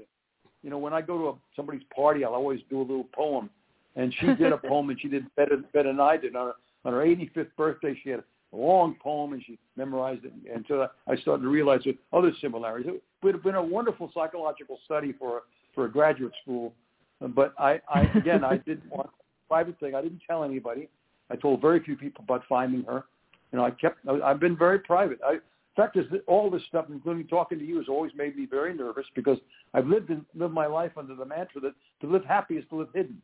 [0.63, 3.50] You know, when I go to a, somebody's party, I'll always do a little poem,
[3.95, 6.36] and she did a poem, and she did better better than I did.
[6.36, 10.34] On her, on her 85th birthday, she had a long poem, and she memorized it.
[10.54, 12.91] And so I started to realize that other similarities.
[12.91, 15.41] It would have been a wonderful psychological study for a,
[15.74, 16.74] for a graduate school.
[17.21, 19.10] But I, I again, I didn't want
[19.47, 19.95] private thing.
[19.95, 20.89] I didn't tell anybody.
[21.30, 23.06] I told very few people about finding her.
[23.52, 24.00] You know, I kept.
[24.08, 25.20] I've been very private.
[25.26, 28.36] I, in fact, is that all this stuff, including talking to you, has always made
[28.36, 29.38] me very nervous because
[29.74, 32.78] I've lived in, lived my life under the mantra that to live happy is to
[32.78, 33.22] live hidden.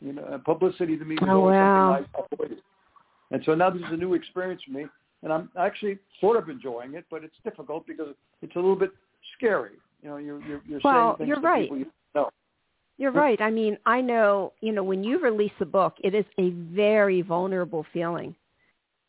[0.00, 1.98] You know, and publicity to me was Oh, always wow.
[1.98, 2.62] something I avoided.
[3.30, 4.86] And so now this is a new experience for me,
[5.22, 8.08] and I'm actually sort of enjoying it, but it's difficult because
[8.42, 8.90] it's a little bit
[9.36, 9.72] scary.
[10.02, 11.62] You know, you're you're, you're Well, saying things you're to right.
[11.62, 12.30] people you know.
[12.96, 13.40] You're right.
[13.40, 17.22] I mean, I know, you know, when you release a book, it is a very
[17.22, 18.34] vulnerable feeling.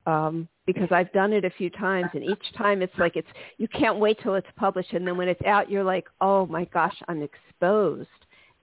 [0.05, 3.67] Um, because I've done it a few times and each time it's like it's you
[3.67, 6.95] can't wait till it's published and then when it's out you're like, "Oh my gosh,
[7.07, 8.07] I'm exposed.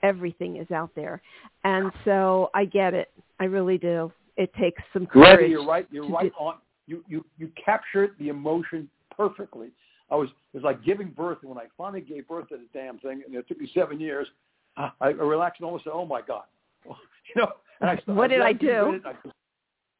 [0.02, 1.20] Everything is out there."
[1.64, 3.10] And so I get it.
[3.40, 4.12] I really do.
[4.36, 5.38] It takes some courage.
[5.40, 5.86] Randy, you're right.
[5.90, 6.54] You're right do- on.
[6.86, 9.70] You you you captured the emotion perfectly.
[10.10, 12.66] I was it was like giving birth, and when I finally gave birth to the
[12.72, 14.28] damn thing, and it took me seven years,
[14.76, 16.44] I, I relaxed and almost said, "Oh my god,"
[16.86, 16.94] you
[17.36, 17.52] know.
[17.80, 19.00] And I, What did I do?
[19.04, 19.34] I just-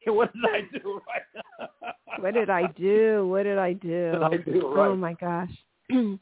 [0.07, 1.01] what did I do?
[1.07, 1.71] Right.
[2.19, 3.27] what did I do?
[3.29, 4.13] What did I do?
[4.13, 4.73] Did I do?
[4.75, 4.89] Right.
[4.89, 5.51] Oh my gosh.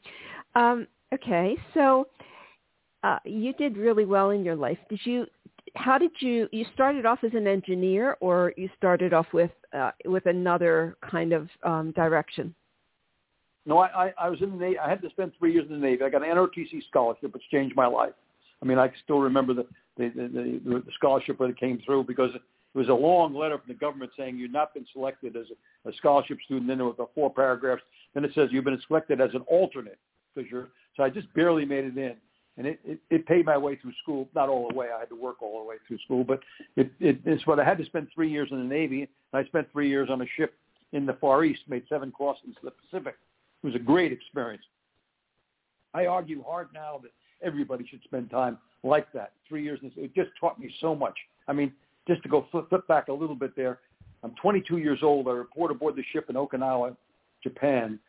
[0.55, 2.07] um, okay, so
[3.03, 4.77] uh, you did really well in your life.
[4.89, 5.25] Did you?
[5.75, 6.47] How did you?
[6.51, 11.33] You started off as an engineer, or you started off with uh, with another kind
[11.33, 12.53] of um, direction?
[13.65, 14.79] No, I, I, I was in the Navy.
[14.79, 16.03] I had to spend three years in the Navy.
[16.03, 18.13] I got an NROTC scholarship, which changed my life.
[18.61, 19.67] I mean, I still remember the
[19.97, 22.31] the, the, the, the scholarship when it came through because
[22.73, 25.45] it was a long letter from the government saying you've not been selected as
[25.85, 26.67] a, a scholarship student.
[26.67, 27.81] Then there was the four paragraphs.
[28.13, 29.99] Then it says you've been selected as an alternate
[30.33, 30.69] because you're.
[30.95, 32.15] So I just barely made it in,
[32.57, 34.27] and it, it, it paid my way through school.
[34.35, 34.87] Not all the way.
[34.95, 36.39] I had to work all the way through school, but
[36.75, 39.01] it, it it's what I had to spend three years in the Navy.
[39.01, 40.53] And I spent three years on a ship
[40.93, 43.15] in the Far East, made seven crossings to the Pacific.
[43.63, 44.63] It was a great experience.
[45.93, 49.33] I argue hard now that everybody should spend time like that.
[49.47, 51.15] Three years, it just taught me so much.
[51.47, 51.71] I mean,
[52.07, 53.79] just to go flip, flip back a little bit there,
[54.23, 55.27] I'm 22 years old.
[55.27, 56.95] I report aboard the ship in Okinawa,
[57.43, 57.99] Japan,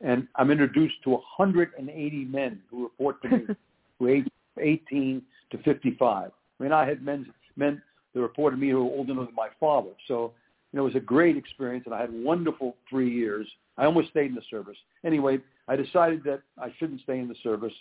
[0.00, 3.46] and I'm introduced to 180 men who report to me,
[3.98, 4.26] who age
[4.60, 6.30] 18 to 55.
[6.30, 7.82] I mean, I had men men
[8.14, 9.90] that reported to me who were older than my father.
[10.08, 10.32] So,
[10.72, 13.46] you know, it was a great experience, and I had wonderful three years.
[13.78, 14.76] I almost stayed in the service.
[15.04, 15.38] Anyway,
[15.68, 17.72] I decided that I shouldn't stay in the service,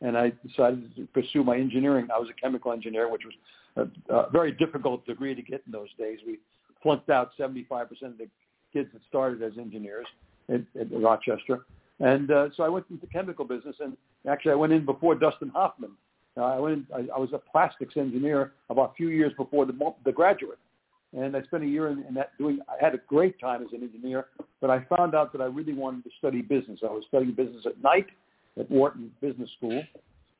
[0.00, 2.08] and I decided to pursue my engineering.
[2.14, 3.34] I was a chemical engineer, which was
[3.76, 6.18] a, very difficult degree to get in those days.
[6.26, 6.38] We
[6.82, 8.28] flunked out 75% of the
[8.72, 10.06] kids that started as engineers
[10.48, 11.66] at, at Rochester.
[12.00, 13.96] And uh, so I went into the chemical business, and
[14.28, 15.92] actually I went in before Dustin Hoffman.
[16.36, 16.74] Uh, I went.
[16.74, 20.58] In, I, I was a plastics engineer about a few years before the the graduate,
[21.12, 22.60] and I spent a year in, in that doing.
[22.68, 24.26] I had a great time as an engineer,
[24.60, 26.80] but I found out that I really wanted to study business.
[26.82, 28.06] I was studying business at night
[28.58, 29.82] at Wharton Business School,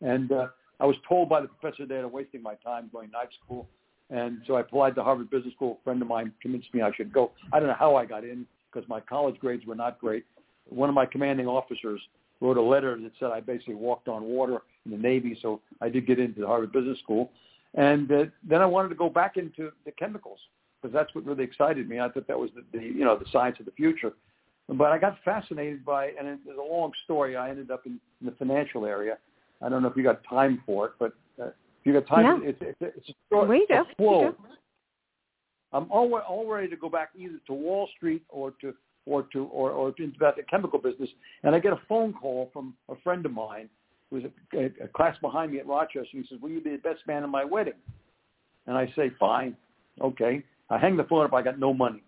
[0.01, 0.47] and uh,
[0.81, 3.69] I was told by the professor that wasting my time going night school,
[4.09, 5.79] and so I applied to Harvard Business School.
[5.81, 7.31] A friend of mine convinced me I should go.
[7.53, 10.25] I don't know how I got in because my college grades were not great.
[10.69, 12.01] One of my commanding officers
[12.41, 15.89] wrote a letter that said I basically walked on water in the Navy, so I
[15.89, 17.31] did get into the Harvard Business School.
[17.75, 20.39] And uh, then I wanted to go back into the chemicals
[20.81, 22.01] because that's what really excited me.
[22.01, 24.13] I thought that was the, the you know the science of the future.
[24.69, 27.37] But I got fascinated by, and it's a long story.
[27.37, 29.19] I ended up in, in the financial area.
[29.63, 32.43] I don't know if you got time for it, but uh, if you got time,
[32.43, 32.49] yeah.
[32.51, 33.49] it's, it's, it's a story.
[33.49, 33.85] We do.
[33.97, 34.35] flow.
[35.73, 38.75] I'm all, all ready to go back either to Wall Street or to
[39.07, 41.09] or to or, or into that the chemical business.
[41.43, 43.69] And I get a phone call from a friend of mine
[44.11, 46.09] who's a, a, a class behind me at Rochester.
[46.11, 47.75] He says, "Will you be the best man at my wedding?"
[48.67, 49.57] And I say, "Fine,
[50.01, 51.35] okay." I hang the phone up.
[51.35, 52.03] I got no money.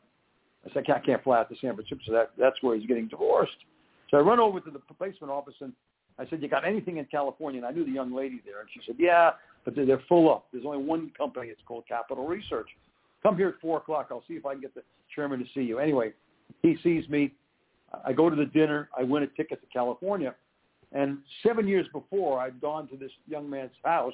[0.64, 1.98] I said, I can't, I can't fly out to San Francisco.
[2.06, 3.56] So that, that's where he's getting divorced.
[4.10, 5.72] So I run over to the placement office and
[6.22, 7.58] I said, you got anything in California?
[7.58, 8.60] And I knew the young lady there.
[8.60, 9.32] And she said, yeah,
[9.64, 10.46] but they're, they're full up.
[10.52, 11.48] There's only one company.
[11.48, 12.68] It's called Capital Research.
[13.22, 14.08] Come here at 4 o'clock.
[14.10, 14.82] I'll see if I can get the
[15.14, 15.78] chairman to see you.
[15.78, 16.12] Anyway,
[16.62, 17.32] he sees me.
[18.06, 18.88] I go to the dinner.
[18.96, 20.34] I win a ticket to California.
[20.92, 24.12] And seven years before, I'd gone to this young man's house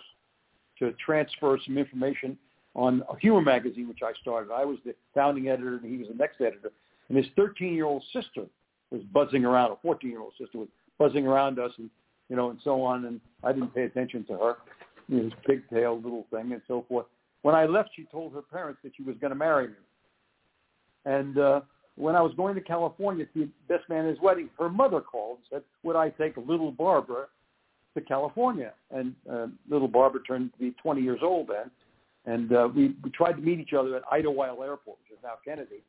[0.79, 2.38] to transfer some information
[2.75, 4.53] on a humor magazine, which I started.
[4.53, 6.71] I was the founding editor, and he was the next editor.
[7.09, 8.44] And his 13-year-old sister
[8.90, 9.73] was buzzing around.
[9.73, 11.90] A 14-year-old sister was buzzing around us, and
[12.28, 13.04] you know, and so on.
[13.06, 14.56] And I didn't pay attention to her.
[15.08, 17.06] This pigtail little thing, and so forth.
[17.42, 19.74] When I left, she told her parents that she was going to marry me.
[21.06, 21.61] And uh,
[21.94, 25.00] when I was going to California to be best man at his wedding, her mother
[25.00, 27.26] called and said, "Would I take little Barbara
[27.94, 31.70] to California?" And uh, little Barbara turned to be 20 years old then
[32.28, 35.34] and uh, we, we tried to meet each other at Idlewild Airport, which is now
[35.42, 35.82] Kennedy.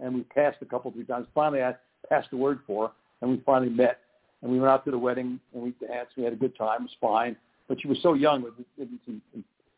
[0.00, 1.28] And we passed a couple of three times.
[1.34, 1.74] Finally, I
[2.08, 4.00] passed the word for her, and we finally met.
[4.44, 6.12] And we went out to the wedding, and we danced.
[6.18, 6.82] We had a good time.
[6.82, 7.34] It was fine.
[7.66, 8.44] But she was so young.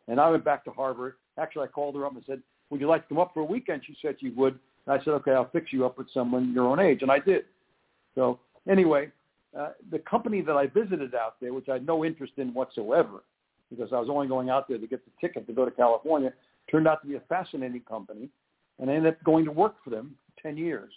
[0.08, 1.14] And I went back to Harvard.
[1.38, 3.44] Actually, I called her up and said, would you like to come up for a
[3.44, 3.82] weekend?
[3.86, 4.58] She said she would.
[4.86, 7.02] And I said, okay, I'll fix you up with someone your own age.
[7.02, 7.44] And I did.
[8.16, 9.12] So anyway,
[9.56, 13.22] uh, the company that I visited out there, which I had no interest in whatsoever,
[13.70, 16.32] because I was only going out there to get the ticket to go to California.
[16.68, 18.28] Turned out to be a fascinating company,
[18.80, 20.92] and I ended up going to work for them 10 years.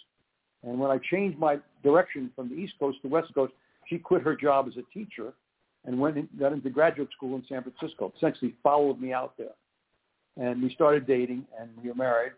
[0.62, 3.52] And when I changed my direction from the East Coast to West Coast,
[3.86, 5.32] she quit her job as a teacher
[5.84, 8.12] and went in, got into graduate school in San Francisco.
[8.16, 9.54] Essentially followed me out there,
[10.36, 12.32] and we started dating, and we were married.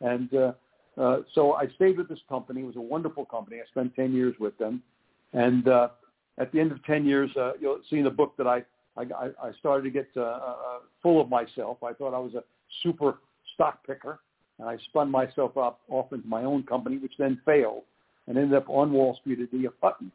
[0.00, 0.52] And uh,
[0.98, 2.62] uh, so I stayed with this company.
[2.62, 3.58] It was a wonderful company.
[3.58, 4.82] I spent 10 years with them,
[5.34, 5.88] and uh,
[6.38, 8.64] at the end of 10 years, uh, you'll see in the book that I
[8.96, 11.82] I, I, started to get uh, uh, full of myself.
[11.82, 12.42] I thought I was a
[12.82, 13.18] super
[13.54, 14.20] stock picker,
[14.58, 17.82] and I spun myself up off into my own company, which then failed,
[18.26, 19.72] and ended up on Wall Street at E.F.
[19.82, 20.10] Hutton.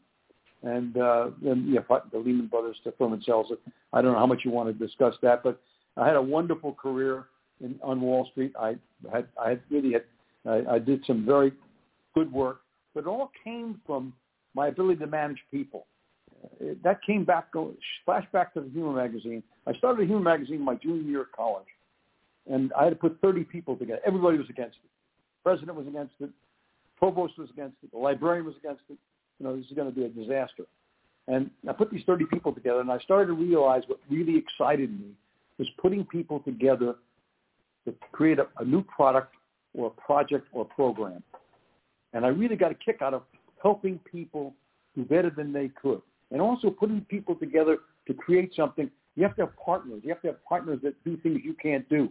[0.64, 1.86] And uh, then E.F.
[1.90, 3.60] Hutton, the Lehman Brothers, the firm and sells it.
[3.94, 5.60] I don't know how much you want to discuss that, but
[5.98, 7.26] I had a wonderful career
[7.62, 8.54] in, on Wall Street.
[8.60, 8.76] I
[9.12, 10.04] had, I had really had,
[10.46, 11.52] I, I did some very
[12.14, 12.62] good work,
[12.94, 14.14] but it all came from
[14.54, 15.86] my ability to manage people.
[16.84, 17.74] That came back, go,
[18.04, 19.44] flash back to the Humor magazine.
[19.68, 21.68] I started Humor magazine my junior year of college,
[22.50, 24.02] and I had to put 30 people together.
[24.06, 24.90] Everybody was against it.
[25.44, 26.30] The president was against it.
[26.98, 27.92] Provost was against it.
[27.92, 28.98] The librarian was against it.
[29.40, 30.66] You know, this is going to be a disaster.
[31.28, 34.92] And I put these 30 people together, and I started to realize what really excited
[34.92, 35.12] me
[35.58, 36.96] was putting people together
[37.86, 39.34] to create a, a new product
[39.74, 41.24] or a project or a program.
[42.14, 43.24] And I really got a kick out of
[43.62, 44.54] helping people
[44.96, 46.02] do better than they could.
[46.32, 48.90] And also putting people together to create something.
[49.16, 50.02] You have to have partners.
[50.04, 52.10] You have to have partners that do things you can't do.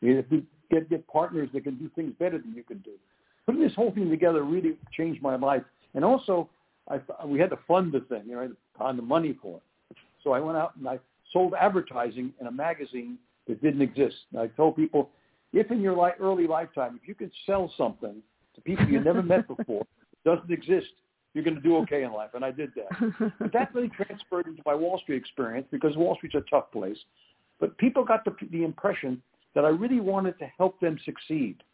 [0.00, 2.92] You have to get, get partners that can do things better than you can do.
[3.46, 5.62] Putting this whole thing together really changed my life.
[5.94, 6.48] And also,
[6.88, 9.96] I, we had to fund the thing, you know, find the money for it.
[10.22, 10.98] So I went out and I
[11.32, 14.16] sold advertising in a magazine that didn't exist.
[14.32, 15.10] And I told people,
[15.52, 18.22] if in your li- early lifetime, if you can sell something
[18.54, 19.86] to people you never met before,
[20.24, 20.88] doesn't exist,
[21.34, 22.30] you're going to do okay in life.
[22.34, 23.32] And I did that.
[23.38, 26.98] but that really transferred into my Wall Street experience because Wall Street's a tough place.
[27.60, 29.22] But people got the, the impression
[29.58, 31.64] that I really wanted to help them succeed.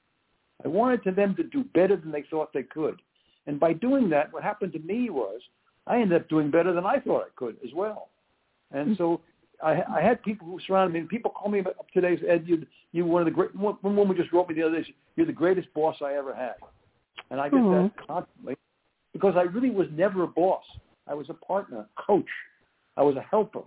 [0.65, 3.03] I wanted to them to do better than they thought they could.
[3.47, 5.43] And by doing that, what happened to me was
[5.87, 8.09] I ended up doing better than I thought I could as well.
[8.73, 9.21] And so
[9.63, 11.01] I, I had people who surrounded me.
[11.01, 12.17] And people call me up today.
[12.27, 13.55] Ed, you you one of the great.
[13.55, 14.95] One, one woman just wrote me the other day.
[15.17, 16.55] You're the greatest boss I ever had,
[17.31, 17.95] and I get mm-hmm.
[17.99, 18.57] that constantly
[19.13, 20.65] because I really was never a boss.
[21.07, 22.31] I was a partner, coach.
[22.97, 23.65] I was a helper.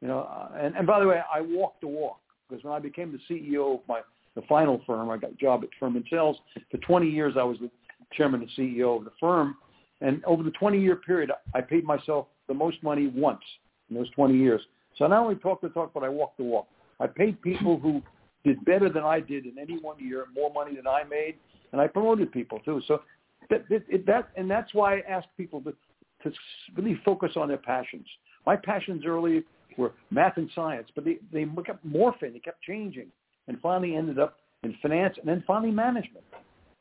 [0.00, 2.20] You know, uh, and, and by the way, I walked the walk
[2.50, 4.00] because when I became the CEO of my
[4.36, 6.36] the final firm, I got a job at Furman Selz.
[6.70, 7.70] For 20 years, I was the
[8.12, 9.56] chairman and CEO of the firm.
[10.00, 13.42] And over the 20-year period, I paid myself the most money once
[13.88, 14.60] in those 20 years.
[14.96, 16.68] So I not only talk the talk, but I walk the walk.
[17.00, 18.02] I paid people who
[18.44, 21.34] did better than I did in any one year, more money than I made,
[21.72, 22.80] and I promoted people too.
[22.86, 23.02] So
[23.50, 25.74] that, that, that and that's why I ask people to,
[26.22, 26.36] to
[26.76, 28.06] really focus on their passions.
[28.46, 29.44] My passions early
[29.80, 33.06] were math and science, but they, they kept morphing, they kept changing,
[33.48, 36.24] and finally ended up in finance and then finally management.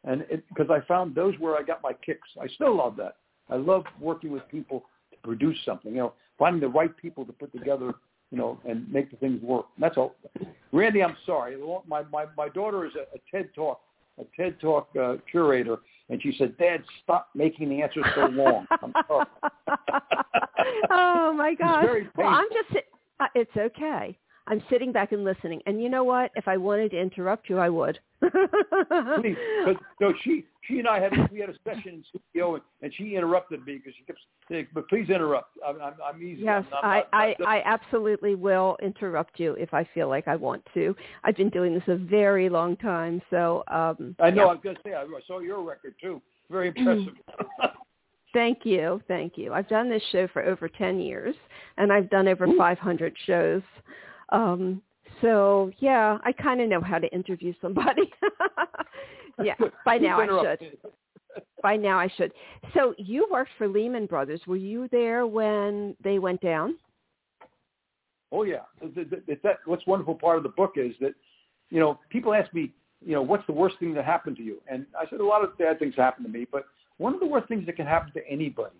[0.03, 2.27] And because I found those where I got my kicks.
[2.41, 3.17] I still love that.
[3.49, 5.91] I love working with people to produce something.
[5.91, 7.93] You know, finding the right people to put together,
[8.31, 9.65] you know, and make the things work.
[9.77, 10.15] that's all.
[10.71, 11.57] Randy, I'm sorry.
[11.87, 13.81] My my my daughter is a, a TED Talk
[14.19, 15.77] a TED Talk uh, curator,
[16.09, 19.25] and she said, "Dad, stop making the answers so long." I'm sorry.
[20.91, 21.85] oh my gosh!
[22.15, 22.85] Well, I'm just.
[23.19, 24.17] Uh, it's okay.
[24.47, 25.61] I'm sitting back and listening.
[25.65, 26.31] And you know what?
[26.35, 27.99] If I wanted to interrupt you, I would.
[28.21, 29.37] Please,
[30.01, 33.15] no, she she and I had we had a session in studio, and, and she
[33.15, 35.57] interrupted me because she kept saying, "But please interrupt.
[35.65, 39.73] I'm, I'm, I'm easy." Yes, I'm, I'm, I, I I absolutely will interrupt you if
[39.73, 40.95] I feel like I want to.
[41.23, 44.43] I've been doing this a very long time, so um I know.
[44.43, 44.49] Yeah.
[44.49, 46.21] I was going to say I saw your record too.
[46.51, 47.13] Very impressive.
[48.33, 49.53] Thank you, thank you.
[49.53, 51.35] I've done this show for over ten years,
[51.77, 52.57] and I've done over Ooh.
[52.57, 53.63] 500 shows.
[54.31, 54.81] Um,
[55.21, 58.11] so yeah, I kind of know how to interview somebody.
[59.43, 60.77] yeah, by now I should.
[61.61, 62.31] By now I should.
[62.73, 64.41] So you worked for Lehman Brothers.
[64.47, 66.75] Were you there when they went down?
[68.31, 68.61] Oh yeah.
[68.81, 71.13] That, what's wonderful part of the book is that,
[71.69, 72.71] you know, people ask me,
[73.03, 74.61] you know, what's the worst thing that happened to you?
[74.69, 76.65] And I said a lot of bad things happened to me, but
[76.99, 78.75] one of the worst things that can happen to anybody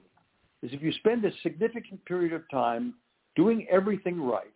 [0.61, 2.93] is if you spend a significant period of time
[3.35, 4.53] doing everything right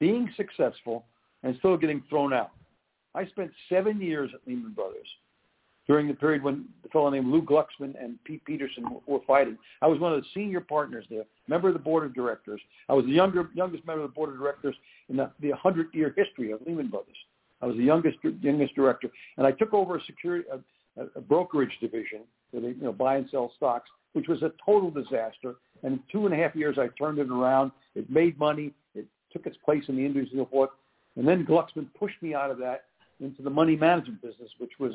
[0.00, 1.06] being successful,
[1.42, 2.50] and still getting thrown out.
[3.14, 5.06] I spent seven years at Lehman Brothers
[5.86, 9.58] during the period when a fellow named Lew Glucksman and Pete Peterson were, fighting.
[9.82, 12.60] I was one of the senior partners there, member of the board of directors.
[12.88, 14.74] I was the younger, youngest member of the board of directors
[15.10, 17.16] in the, the 100-year history of Lehman Brothers.
[17.60, 21.76] I was the youngest youngest director, and I took over a security a, a brokerage
[21.80, 22.20] division
[22.54, 25.56] where they you know buy and sell stocks, which was a total disaster.
[25.82, 27.72] And in two and a half years, I turned it around.
[27.94, 28.72] It made money.
[28.94, 30.70] It took its place in the industry and so forth.
[31.16, 32.84] And then Glucksman pushed me out of that
[33.20, 34.94] into the money management business, which was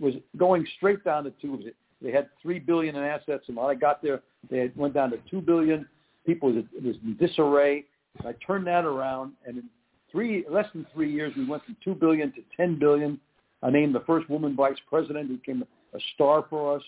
[0.00, 1.64] was going straight down the tubes.
[2.00, 5.10] They had three billion in assets, and when I got there, they had went down
[5.10, 5.86] to two billion.
[6.26, 7.84] People was, it was in disarray.
[8.24, 9.64] I turned that around, and in
[10.10, 13.20] three less than three years, we went from two billion to ten billion.
[13.62, 15.64] I named the first woman vice president, who became
[15.94, 16.82] a star for us.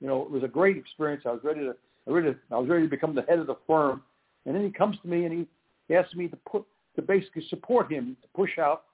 [0.00, 1.24] You know, it was a great experience.
[1.26, 1.74] I was ready to,
[2.06, 4.02] I ready to, I was ready to become the head of the firm.
[4.46, 5.46] And then he comes to me and he
[5.88, 6.64] he asked me to put
[6.96, 8.84] to basically support him to push out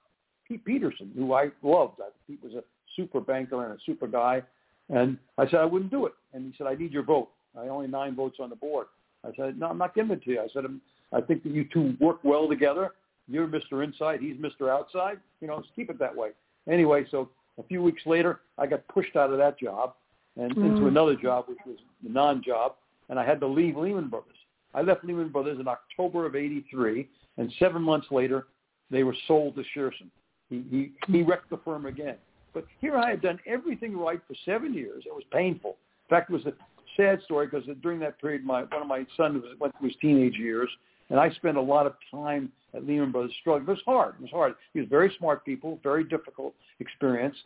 [0.47, 2.01] Pete Peterson, who I loved.
[2.01, 2.63] I, Pete was a
[2.97, 4.43] super banker and a super guy.
[4.91, 6.13] And I said I wouldn't do it.
[6.33, 7.31] And he said, I need your vote.
[7.59, 8.87] I only nine votes on the board.
[9.25, 10.41] I said, no, I'm not giving it to you.
[10.41, 10.81] I said, um,
[11.13, 12.91] I think that you two work well together.
[13.27, 13.83] You're Mr.
[13.83, 14.21] Inside.
[14.21, 14.69] He's Mr.
[14.69, 15.19] Outside.
[15.41, 16.31] You know, let's keep it that way.
[16.69, 19.95] Anyway, so a few weeks later, I got pushed out of that job.
[20.37, 20.67] and mm.
[20.67, 22.75] into another job, which was the non-job,
[23.09, 24.37] and I had to leave Lehman Brothers.
[24.75, 28.49] I left Lehman Brothers in October of '83, and seven months later,
[28.91, 30.09] they were sold to Shearson.
[30.51, 32.17] He he he wrecked the firm again.
[32.53, 35.05] But here I had done everything right for seven years.
[35.07, 35.77] It was painful.
[36.07, 36.53] In fact, it was a
[36.97, 40.37] sad story because during that period, my one of my sons went through his teenage
[40.37, 40.71] years,
[41.11, 43.69] and I spent a lot of time at Lehman Brothers struggling.
[43.69, 44.15] It was hard.
[44.19, 44.55] It was hard.
[44.73, 47.37] He was very smart people, very difficult experience,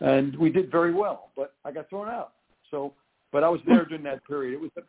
[0.00, 1.30] and we did very well.
[1.36, 2.32] But I got thrown out.
[2.70, 2.92] So,
[3.32, 4.54] but I was there during that period.
[4.54, 4.82] It was a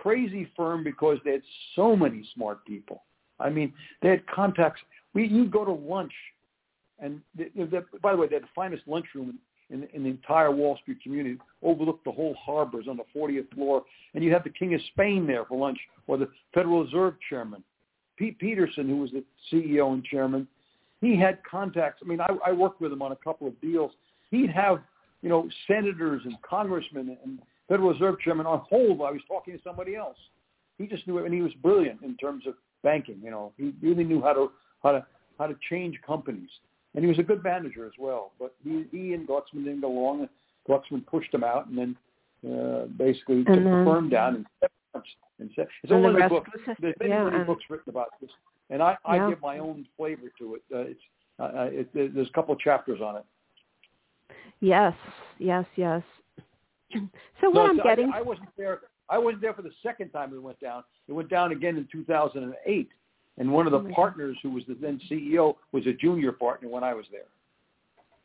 [0.00, 1.42] crazy firm because they had
[1.76, 3.02] so many smart people.
[3.40, 4.80] I mean, they had contacts.
[5.12, 6.12] We you go to lunch,
[6.98, 9.38] and they, they, by the way, they had the finest lunchroom
[9.70, 13.82] in, in the entire Wall Street community, overlooked the whole harbors on the 40th floor,
[14.14, 17.62] and you have the King of Spain there for lunch, or the Federal Reserve Chairman.
[18.16, 20.46] Pete Peterson, who was the CEO and chairman,
[21.00, 22.00] he had contacts.
[22.04, 23.92] I mean, I, I worked with him on a couple of deals.
[24.30, 24.80] He'd have,
[25.22, 29.54] you know, senators and congressmen and Federal Reserve Chairman on hold while I was talking
[29.54, 30.16] to somebody else.
[30.78, 33.20] He just knew it, and he was brilliant in terms of banking.
[33.22, 34.50] You know, he really knew how to
[34.82, 35.06] how to
[35.38, 36.50] how to change companies
[36.94, 38.32] and he was a good manager as well.
[38.38, 40.20] But he, he and Glucksman didn't go along.
[40.20, 40.28] And
[40.68, 41.96] Glucksman pushed him out, and then
[42.48, 44.46] uh, basically and took then, the firm down and
[45.38, 46.46] and it's only the book.
[46.80, 48.30] There's many, yeah, many books written about this,
[48.70, 49.30] and I, I yeah.
[49.30, 50.62] give my own flavor to it.
[50.72, 51.00] Uh, it's
[51.38, 53.24] uh, uh it, there's a couple of chapters on it.
[54.60, 54.94] Yes,
[55.38, 56.02] yes, yes.
[57.40, 58.80] So what no, I'm so getting, I, I wasn't there.
[59.08, 60.84] I wasn't there for the second time it went down.
[61.08, 62.88] It went down again in 2008.
[63.36, 66.68] And one of the oh partners who was the then CEO was a junior partner
[66.68, 67.26] when I was there.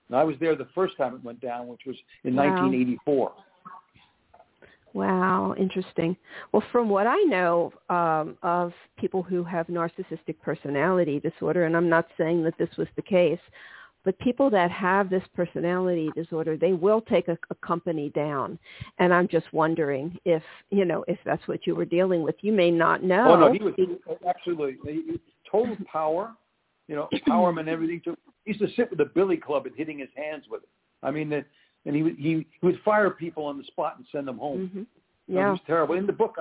[0.07, 2.45] And I was there the first time it went down, which was in wow.
[2.45, 3.33] 1984.
[4.93, 6.17] Wow, interesting.
[6.51, 11.89] Well, from what I know um, of people who have narcissistic personality disorder, and I'm
[11.89, 13.39] not saying that this was the case,
[14.05, 18.57] but people that have this personality disorder, they will take a, a company down.
[18.97, 22.35] And I'm just wondering if, you know, if that's what you were dealing with.
[22.41, 23.33] You may not know.
[23.33, 23.73] Oh, no, he was
[24.27, 25.19] absolutely he,
[25.51, 26.33] total power,
[26.87, 28.01] you know, power and everything.
[28.05, 28.13] He
[28.45, 30.69] used to sit with the billy club and hitting his hands with it.
[31.03, 31.45] I mean, that,
[31.85, 34.69] and he would, he, he would fire people on the spot and send them home.
[34.69, 35.33] Mm-hmm.
[35.33, 35.49] Yeah.
[35.49, 35.95] It was terrible.
[35.95, 36.35] In the book,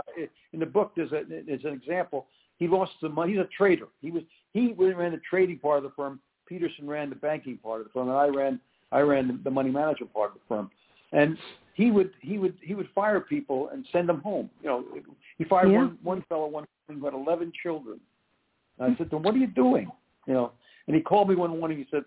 [0.53, 2.27] in the book, there's a, there's an example.
[2.57, 3.33] He lost some money.
[3.33, 3.87] He's a trader.
[4.01, 4.23] He was,
[4.53, 7.93] he ran the trading part of the firm Peterson ran the banking part of the
[7.93, 8.61] firm, and I ran
[8.91, 10.71] I ran the money management part of the firm.
[11.13, 11.37] And
[11.75, 14.51] he would he would he would fire people and send them home.
[14.63, 14.85] You know,
[15.37, 15.79] he fired yeah.
[15.79, 18.01] one one fellow one who had eleven children.
[18.79, 19.91] And I said to him, "What are you doing?"
[20.27, 20.53] You know,
[20.87, 21.79] and he called me one morning.
[21.79, 22.05] He said,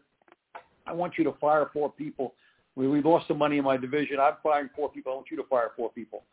[0.88, 2.34] "I want you to fire four people.
[2.76, 4.20] We we lost some money in my division.
[4.20, 5.12] I'm firing four people.
[5.12, 6.24] I want you to fire four people."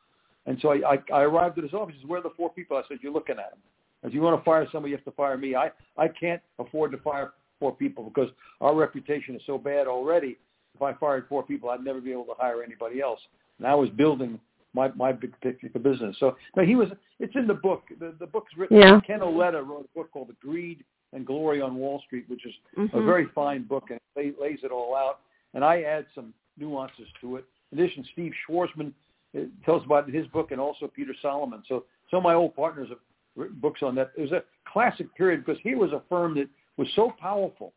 [0.47, 1.95] And so I I, I arrived at his office.
[1.97, 3.59] He said, "Where are the four people?" I said, "You're looking at them.
[4.05, 5.55] If you want to fire somebody, you have to fire me.
[5.57, 8.31] I I can't afford to fire four people because
[8.61, 10.39] our reputation is so bad already.
[10.75, 13.21] If I fired four people, I'd never be able to hire anybody else.
[13.59, 14.39] And I was building
[14.75, 16.17] my my big picture business.
[16.21, 16.89] So no, he was.
[17.19, 17.85] It's in the book.
[17.99, 18.79] The the book's written.
[18.79, 19.01] Yeah.
[19.07, 22.53] Ken Auletta wrote a book called The Greed and Glory on Wall Street, which is
[22.77, 22.97] mm-hmm.
[22.97, 25.21] a very fine book and it lays it all out.
[25.55, 27.45] And I add some nuances to it.
[27.73, 28.93] In addition, Steve Schwarzman
[29.37, 31.63] uh, tells about his book, and also Peter Solomon.
[31.69, 32.99] So some of my old partners have
[33.37, 34.11] written books on that.
[34.17, 37.73] It was a classic period because he was a firm that was so powerful,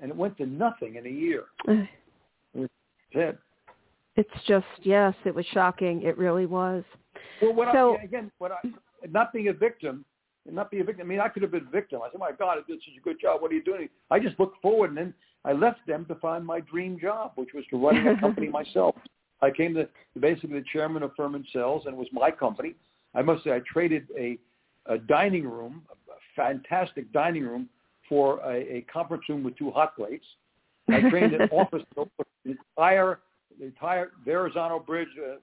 [0.00, 1.44] and it went to nothing in a year.
[3.12, 3.38] it.
[4.16, 6.02] It's just yes, it was shocking.
[6.02, 6.84] It really was.
[7.40, 8.58] Well, what so, I, again, what I,
[9.08, 10.04] not being a victim,
[10.46, 11.06] and not be a victim.
[11.06, 12.00] I mean, I could have been a victim.
[12.02, 13.40] I said, "My God, I did such a good job.
[13.40, 15.14] What are you doing?" I just looked forward, and then
[15.44, 18.94] I left them to find my dream job, which was to run a company myself.
[19.42, 19.88] I came to
[20.18, 22.74] basically the chairman of Furman Selz, and it was my company.
[23.14, 24.38] I must say, I traded a,
[24.86, 27.68] a dining room, a fantastic dining room,
[28.08, 30.26] for a, a conference room with two hot plates.
[30.88, 32.06] I trained an office the
[32.44, 33.20] entire
[33.58, 35.36] the entire Verrazano Bridge, uh,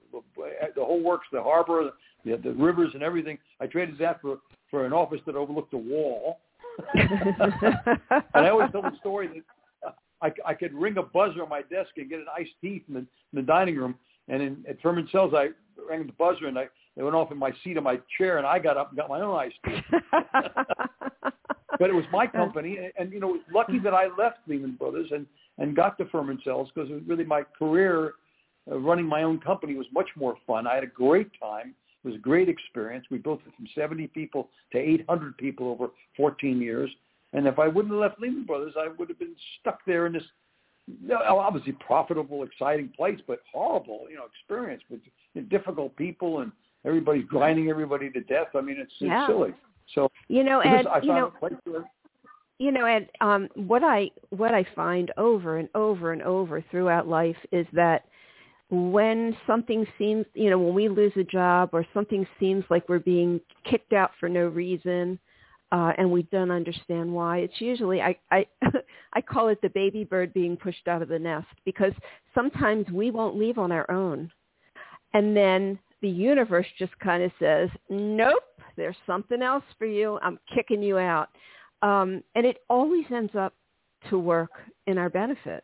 [0.76, 1.92] the whole works, the harbor,
[2.26, 3.38] the, the rivers, and everything.
[3.60, 4.40] I traded that for
[4.70, 6.40] for an office that overlooked a wall.
[6.94, 9.44] and I always tell the story that
[10.22, 12.96] I, I could ring a buzzer on my desk and get an iced tea from
[12.96, 13.96] the, from the dining room.
[14.28, 15.50] And in, at Furman Selz, I
[15.90, 18.48] rang the buzzer and I it went off in my seat of my chair, and
[18.48, 19.80] I got up and got my own iced tea
[21.80, 25.10] but it was my company, and, and you know, lucky that I left Lehman Brothers
[25.12, 25.26] and
[25.60, 28.14] and got to Furman Selz because it was really my career.
[28.70, 30.68] Uh, running my own company was much more fun.
[30.68, 31.74] I had a great time.
[32.04, 33.06] It was a great experience.
[33.10, 36.90] We built it from 70 people to 800 people over 14 years.
[37.34, 40.14] And if I wouldn't have left Lehman Brothers, I would have been stuck there in
[40.14, 40.24] this
[40.88, 45.02] you know, obviously profitable, exciting place, but horrible, you know, experience with
[45.50, 46.52] difficult people and
[46.86, 48.48] everybody's grinding everybody to death.
[48.56, 49.28] I mean, it's, yeah.
[49.28, 49.54] silly.
[49.96, 51.32] So you know, and you know,
[52.60, 57.08] you know, and um, what I what I find over and over and over throughout
[57.08, 58.06] life is that
[58.70, 63.00] when something seems, you know, when we lose a job or something seems like we're
[63.00, 65.18] being kicked out for no reason,
[65.72, 68.46] uh, and we don't understand why, it's usually I I
[69.14, 71.94] I call it the baby bird being pushed out of the nest because
[72.34, 74.32] sometimes we won't leave on our own,
[75.14, 78.44] and then the universe just kind of says, "Nope,
[78.76, 80.20] there's something else for you.
[80.22, 81.30] I'm kicking you out,"
[81.82, 83.54] um, and it always ends up
[84.10, 84.52] to work
[84.86, 85.64] in our benefit.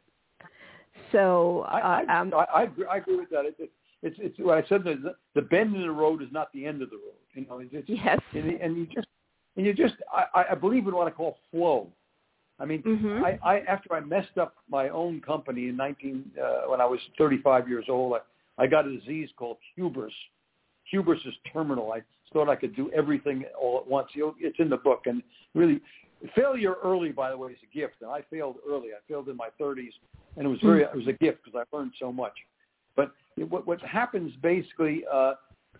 [1.12, 3.46] So uh, I, I, um, I, I, agree, I agree with that.
[3.46, 4.84] It, it, it's it's what I said.
[4.84, 7.14] The, the bend in the road is not the end of the road.
[7.34, 9.08] You know, it's, yes, and, and you just
[9.56, 11.88] and you just I, I believe in what I call flow.
[12.60, 13.24] I mean, mm-hmm.
[13.24, 17.00] I, I after I messed up my own company in 19 uh, when I was
[17.18, 18.16] 35 years old,
[18.58, 20.14] I, I got a disease called hubris.
[20.92, 21.92] Hubris is terminal.
[21.92, 22.02] I
[22.32, 24.10] thought I could do everything all at once.
[24.14, 25.22] You know, it's in the book, and
[25.54, 25.82] really,
[26.36, 27.96] failure early, by the way, is a gift.
[28.02, 28.90] And I failed early.
[28.90, 29.92] I failed in my 30s,
[30.38, 32.34] and it was very it was a gift because I learned so much.
[32.96, 33.12] But
[33.50, 35.34] what what happens basically uh,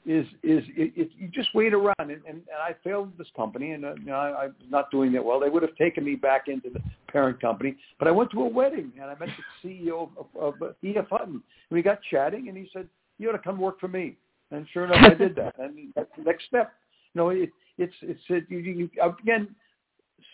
[0.06, 3.72] is is it, it, you just wait around, and, and, and I failed this company,
[3.72, 5.40] and uh, you know, I, I was not doing that well.
[5.40, 8.48] They would have taken me back into the parent company, but I went to a
[8.48, 9.30] wedding, and I met
[9.64, 11.06] the CEO of, of, of E.F.
[11.10, 11.42] Hutton, and
[11.72, 12.88] we got chatting, and he said,
[13.18, 14.18] "You ought to come work for me."
[14.52, 15.58] And sure enough, I did that.
[15.58, 16.74] And that's the next step.
[17.14, 19.48] You know, it, it's it's it, you, you, again,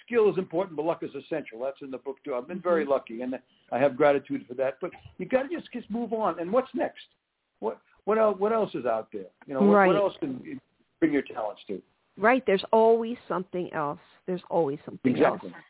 [0.06, 1.60] skill is important, but luck is essential.
[1.64, 2.36] That's in the book too.
[2.36, 3.36] I've been very lucky, and
[3.72, 4.78] I have gratitude for that.
[4.82, 6.40] But you got to just just move on.
[6.40, 7.06] And what's next?
[7.60, 8.40] What what else?
[8.40, 9.26] What else is out there?
[9.46, 9.88] You know, what, right.
[9.88, 10.60] what else can
[11.00, 11.82] bring your talents to?
[12.18, 12.44] Right.
[12.46, 14.00] There's always something else.
[14.26, 15.52] There's always something exactly.
[15.52, 15.64] else.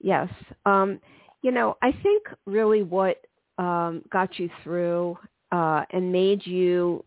[0.00, 0.28] Yes.
[0.64, 1.00] Um,
[1.42, 3.18] you know, I think really what
[3.58, 5.18] um, got you through
[5.52, 7.04] uh, and made you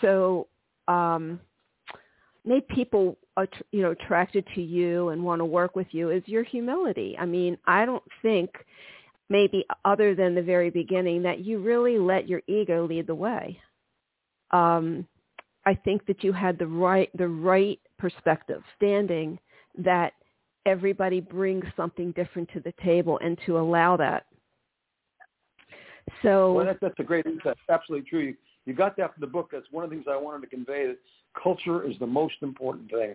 [0.00, 0.46] so
[0.86, 1.40] um,
[2.44, 3.18] made people
[3.70, 7.16] you know attracted to you and want to work with you is your humility.
[7.18, 8.50] I mean, I don't think
[9.28, 13.60] maybe other than the very beginning that you really let your ego lead the way.
[14.50, 15.06] Um,
[15.66, 19.38] I think that you had the right the right perspective, standing
[19.76, 20.14] that
[20.64, 24.24] everybody brings something different to the table, and to allow that.
[26.22, 27.56] So well, that's, a great insight.
[27.68, 28.20] Absolutely true.
[28.20, 29.50] You, you got that from the book.
[29.52, 30.86] That's one of the things I wanted to convey.
[30.86, 30.98] That
[31.40, 33.14] culture is the most important thing,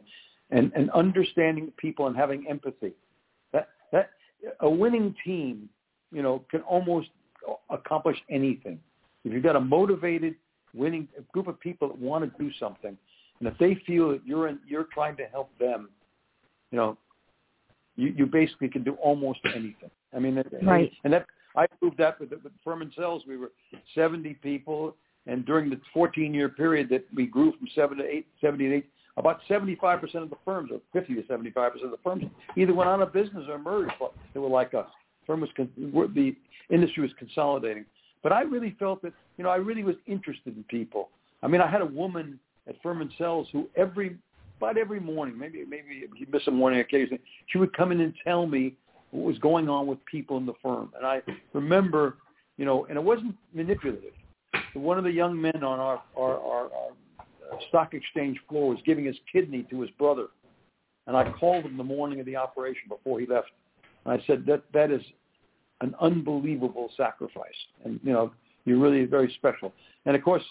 [0.52, 2.94] and and understanding people and having empathy.
[3.52, 4.12] That that
[4.60, 5.70] a winning team,
[6.14, 7.10] you know, can almost
[7.70, 8.80] accomplish anything.
[9.24, 10.36] If you've got a motivated,
[10.74, 12.98] winning group of people that want to do something,
[13.40, 15.90] and if they feel that you're in, you're trying to help them,
[16.72, 16.98] you know,
[17.96, 19.92] you you basically can do almost anything.
[20.16, 20.92] I mean, right.
[21.04, 23.28] and that I proved that with, with Furman Selz.
[23.28, 23.52] We were
[23.96, 24.96] 70 people
[25.26, 28.90] and during the 14-year period that we grew from 7 to 8, 70 to 8,
[29.16, 32.26] about 75% of the firms, or 50 to 75% of the firms,
[32.58, 33.94] either went out of business or merged.
[34.00, 34.88] But they were like us.
[35.26, 36.36] Firm was the
[36.70, 37.86] industry was consolidating.
[38.22, 41.10] But I really felt that, you know, I really was interested in people.
[41.42, 44.16] I mean, I had a woman at Furman Selz who every,
[44.58, 48.14] about every morning, maybe maybe you miss a morning occasionally, she would come in and
[48.24, 48.76] tell me
[49.12, 50.92] what was going on with people in the firm.
[50.96, 51.22] And I
[51.52, 52.18] remember,
[52.58, 54.14] you know, and it wasn't manipulative
[54.74, 59.06] one of the young men on our, our, our, our stock exchange floor was giving
[59.06, 60.28] his kidney to his brother.
[61.08, 63.50] And I called him the morning of the operation before he left.
[64.06, 65.02] And I said, that, that is
[65.82, 67.46] an unbelievable sacrifice.
[67.84, 68.32] And, you know,
[68.66, 69.74] you're really very special.
[70.06, 70.44] And, of course,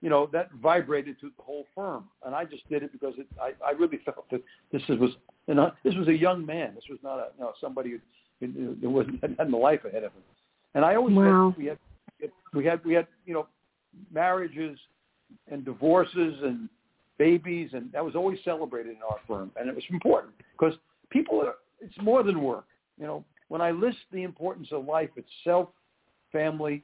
[0.00, 2.04] you know, that vibrated to the whole firm.
[2.24, 4.42] And I just did it because it, I, I really felt that
[4.72, 5.10] this was,
[5.46, 6.74] you know, this was a young man.
[6.74, 7.98] This was not a, you know, somebody
[8.40, 10.22] who, who wasn't, had a life ahead of him.
[10.74, 11.54] And I always wow.
[11.56, 11.78] we had,
[12.52, 13.46] we had, we had, you know,
[14.12, 14.78] marriages
[15.50, 16.68] and divorces and
[17.18, 20.74] babies, and that was always celebrated in our firm, and it was important because
[21.10, 21.54] people are.
[21.80, 22.64] It's more than work.
[22.98, 25.68] You know, when I list the importance of life, it's self,
[26.30, 26.82] family,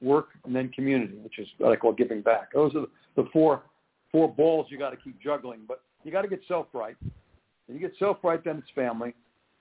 [0.00, 2.52] work, and then community, which is what I call giving back.
[2.52, 3.62] Those are the four
[4.12, 5.60] four balls you got to keep juggling.
[5.66, 6.96] But you got to get self right.
[7.66, 9.14] When you get self right, then it's family,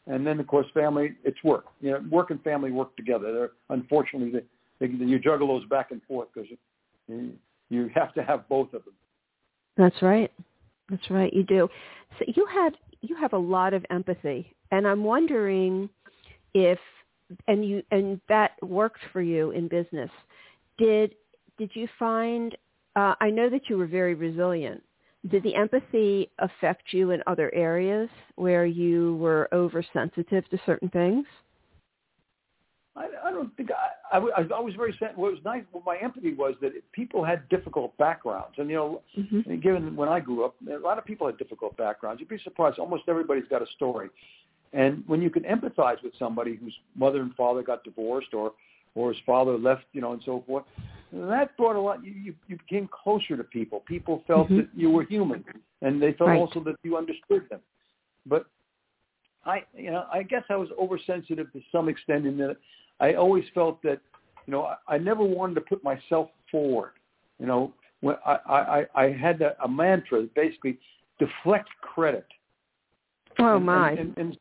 [0.07, 1.65] and then of course family, it's work.
[1.81, 3.31] You know, work and family work together.
[3.33, 4.41] They're unfortunately
[4.79, 6.49] you juggle those back and forth because
[7.07, 7.33] you,
[7.69, 8.93] you have to have both of them.
[9.77, 10.31] That's right.
[10.89, 11.33] That's right.
[11.33, 11.67] You do.
[12.17, 15.89] So you had you have a lot of empathy, and I'm wondering
[16.53, 16.79] if
[17.47, 20.09] and you and that worked for you in business.
[20.77, 21.15] Did
[21.57, 22.55] did you find?
[22.95, 24.83] Uh, I know that you were very resilient.
[25.29, 31.25] Did the empathy affect you in other areas where you were oversensitive to certain things?
[32.95, 33.69] I, I don't think
[34.11, 35.15] I, I, I was very sad.
[35.15, 39.01] What was nice, what my empathy was that people had difficult backgrounds, and you know,
[39.17, 39.59] mm-hmm.
[39.59, 42.19] given when I grew up, a lot of people had difficult backgrounds.
[42.19, 42.79] You'd be surprised.
[42.79, 44.09] Almost everybody's got a story,
[44.73, 48.53] and when you can empathize with somebody whose mother and father got divorced, or
[48.95, 50.63] or his father left, you know, and so forth.
[51.11, 52.03] That brought a lot.
[52.03, 53.81] You, you you became closer to people.
[53.81, 54.57] People felt Mhm.
[54.57, 55.43] that you were human,
[55.81, 56.39] and they felt Right.
[56.39, 57.61] also that you understood them.
[58.25, 58.45] But
[59.45, 62.57] I, you know, I guess I was oversensitive to some extent in that
[62.99, 63.99] I always felt that,
[64.45, 66.91] you know, I, I never wanted to put myself forward.
[67.39, 70.77] You know, when I I, I had a, a mantra that basically
[71.17, 72.27] deflect credit.
[73.39, 73.91] Oh and, my.
[73.91, 74.37] And, and, and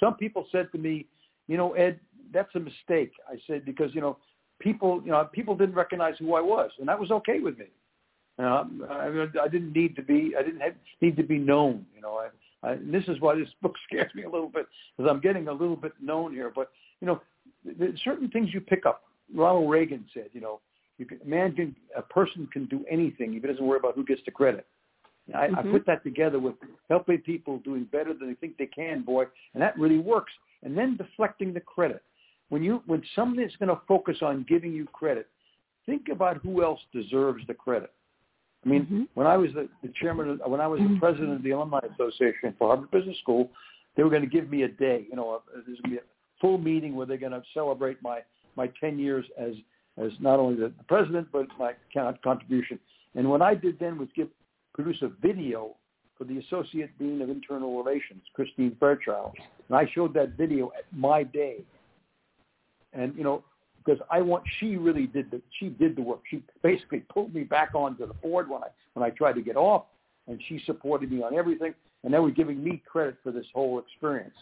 [0.00, 1.06] some people said to me,
[1.46, 2.00] you know, Ed,
[2.32, 3.12] that's a mistake.
[3.28, 4.18] I said because you know
[4.58, 7.66] people, you know, people didn't recognize who I was, and that was okay with me.
[8.38, 9.06] Um, I,
[9.42, 11.86] I didn't need to be, I didn't have, need to be known.
[11.94, 12.20] You know,
[12.62, 14.66] I, I, this is why this book scares me a little bit
[14.96, 16.50] because I'm getting a little bit known here.
[16.54, 16.70] But
[17.00, 17.20] you know,
[17.64, 19.02] there's certain things you pick up.
[19.34, 20.60] Ronald Reagan said, you know,
[20.98, 24.04] you can, man can, a person can do anything if he doesn't worry about who
[24.04, 24.66] gets the credit.
[25.32, 25.72] I, I Mhm.
[25.72, 26.54] put that together with
[26.90, 30.32] helping people doing better than they think they can, boy, and that really works.
[30.62, 32.02] And then deflecting the credit.
[32.50, 35.28] When you when somebody is going to focus on giving you credit,
[35.86, 37.92] think about who else deserves the credit.
[38.64, 39.08] I mean, Mhm.
[39.14, 41.80] when I was the, the chairman, of, when I was the president of the Alumni
[41.92, 43.50] Association for Harvard Business School,
[43.94, 45.06] they were going to give me a day.
[45.08, 46.02] You know, there's going to be a
[46.40, 48.22] full meeting where they're going to celebrate my
[48.56, 49.54] my 10 years as
[49.96, 51.74] as not only the, the president but my
[52.22, 52.78] contribution.
[53.14, 54.28] And what I did then was give
[54.74, 55.76] produce a video
[56.18, 59.32] for the Associate Dean of Internal Relations, Christine Fairchild,
[59.68, 61.58] and I showed that video at my day.
[62.92, 63.42] And you know,
[63.84, 66.20] because I want she really did the she did the work.
[66.30, 69.56] She basically pulled me back onto the board when I when I tried to get
[69.56, 69.84] off,
[70.28, 71.74] and she supported me on everything.
[72.04, 74.36] And they were giving me credit for this whole experience.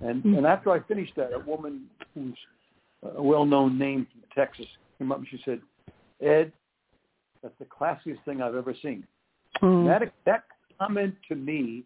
[0.00, 0.38] And Mm.
[0.38, 2.36] and after I finished that, a woman who's
[3.02, 4.66] a well-known name from Texas
[4.98, 5.62] came up and she said,
[6.20, 6.52] "Ed,
[7.42, 9.06] that's the classiest thing I've ever seen."
[9.62, 10.44] And that that
[10.78, 11.84] comment to me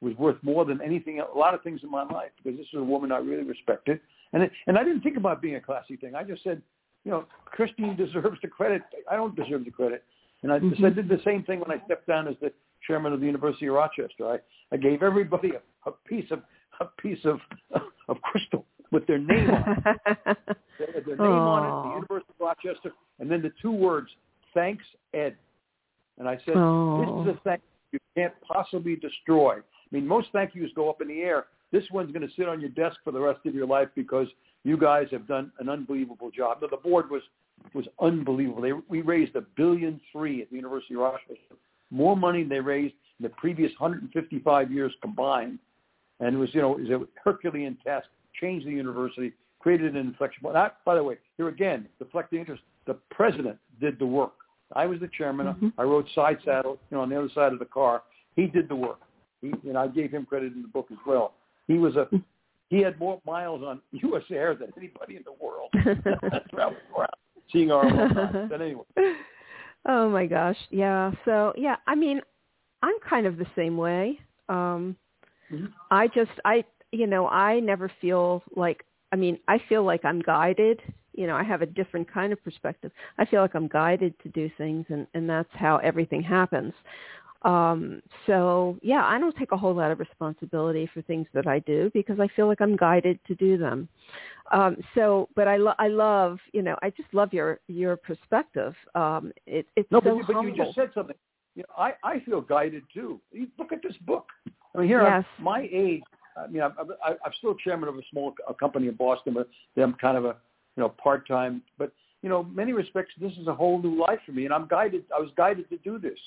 [0.00, 2.78] was worth more than anything a lot of things in my life because this is
[2.78, 4.00] a woman I really respected,
[4.32, 6.14] and it, and I didn't think about being a classy thing.
[6.14, 6.62] I just said,
[7.04, 8.82] you know, Christine deserves the credit.
[9.10, 10.04] I don't deserve the credit,
[10.42, 10.80] and I, Mhm.
[10.80, 12.52] so I did the same thing when I stepped down as the
[12.86, 14.26] chairman of the University of Rochester.
[14.26, 14.38] I
[14.72, 16.42] I gave everybody a, a piece of
[16.80, 17.40] a piece of
[18.08, 20.38] of crystal with their name on it.
[21.06, 24.08] Their name on it, the University of Rochester, and then the two words,
[24.54, 25.36] thanks, Ed.
[26.20, 27.24] And I said, Oh.
[27.24, 27.42] this is a oh.
[27.44, 27.62] thank
[27.92, 29.54] you can't possibly destroy.
[29.56, 29.60] I
[29.90, 31.46] mean, most thank yous go up in the air.
[31.72, 34.28] This one's going to sit on your desk for the rest of your life because
[34.62, 36.58] you guys have done an unbelievable job.
[36.62, 37.22] Now, the board was
[37.74, 38.62] was unbelievable.
[38.62, 41.56] They, we raised a billion three at the University of Rochester,
[41.90, 45.58] more money than they raised in the previous 155 years combined.
[46.20, 48.06] And it was, you know, it was a Herculean task.
[48.40, 50.56] Changed the university, created an inflection point.
[50.86, 52.62] By the way, here again, deflecting interest.
[52.86, 54.32] The president did the work.
[54.74, 55.46] I was the chairman.
[55.46, 55.72] Mhm.
[55.78, 58.02] I wrote side saddle, you know, on the other side of the car.
[58.36, 59.00] He did the work.
[59.40, 61.34] He, and I gave him credit in the book as well.
[61.66, 62.08] He was a,
[62.68, 64.22] he had more miles on U.S.
[64.30, 65.70] Air than anybody in the world.
[66.50, 67.10] Traveling around,
[67.52, 68.46] seeing our alumni.
[68.48, 68.84] But anyway,
[69.86, 70.58] oh my gosh.
[70.70, 71.12] Yeah.
[71.24, 72.20] So yeah, I mean,
[72.82, 74.20] I'm kind of the same way.
[74.48, 74.96] Um
[75.50, 75.72] Mhm.
[75.90, 80.20] I just I you know, I never feel like I mean, I feel like I'm
[80.20, 80.80] guided.
[81.20, 82.90] You know, I have a different kind of perspective.
[83.18, 86.72] I feel like I'm guided to do things and and that's how everything happens.
[87.42, 91.58] Um so yeah, I don't take a whole lot of responsibility for things that I
[91.58, 93.86] do because I feel like I'm guided to do them.
[94.50, 98.74] Um so but I lo- I love, you know, I just love your your perspective.
[98.94, 101.16] Um it it's no, so but, you, but you just said something.
[101.54, 103.20] You know, I I feel guided too.
[103.30, 104.28] You look at this book.
[104.74, 105.26] I mean, here Yes.
[105.38, 106.02] I'm, my age.
[106.34, 109.48] I mean, I'm, I'm, I'm still chairman of a small a company in Boston, but
[109.76, 110.36] I'm kind of a
[110.80, 111.60] you know part time.
[111.76, 114.66] But you know, many respects, this is a whole new life for me, and I'm
[114.66, 115.04] guided.
[115.14, 116.18] I was guided to do this.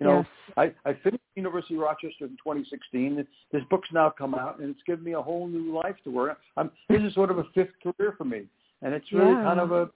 [0.00, 0.16] You know,
[0.56, 0.72] Yes.
[0.84, 3.24] I, I finished University of Rochester in 2016.
[3.52, 6.38] This book's now come out, and it's given me a whole new life to work.
[6.56, 8.46] I'm, this is sort of a fifth career for me,
[8.82, 9.42] and it's really Yeah.
[9.44, 9.90] kind of a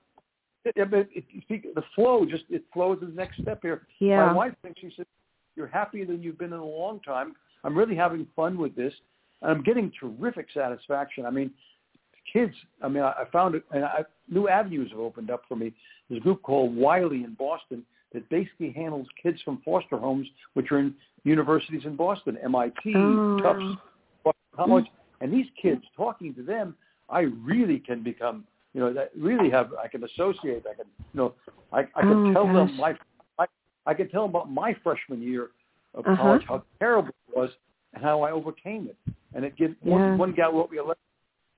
[0.66, 3.82] it, it, it, the flow just it flows to the next step here.
[3.98, 4.26] Yeah.
[4.26, 5.06] My wife thinks she said,
[5.56, 7.34] "You're happier than you've been in a long time.
[7.64, 8.94] I'm really having fun with this,
[9.42, 11.26] and I'm getting terrific satisfaction.
[11.26, 11.50] I mean,
[12.30, 12.54] kids.
[12.82, 15.72] I mean, I, I found it, and I, new avenues have opened up for me.
[16.08, 20.70] There's a group called Wiley in Boston that basically handles kids from foster homes, which
[20.70, 20.94] are in
[21.24, 23.38] universities in Boston, MIT, Oh.
[23.42, 23.80] Tufts,
[24.24, 24.86] Boston College,
[25.20, 26.76] and these kids talking to them,
[27.08, 28.44] I really can become.
[28.72, 30.64] You know, that really have I can associate.
[30.68, 31.34] I can, you know,
[31.72, 32.96] I, I can Oh, tell them my,
[33.38, 33.46] I,
[33.86, 35.50] I can tell them about my freshman year
[35.94, 36.16] of Uh-huh.
[36.16, 37.50] college, how terrible it was,
[37.92, 38.96] and how I overcame it.
[39.34, 39.92] And it gives Yeah.
[39.92, 40.98] one, one gal wrote me a letter.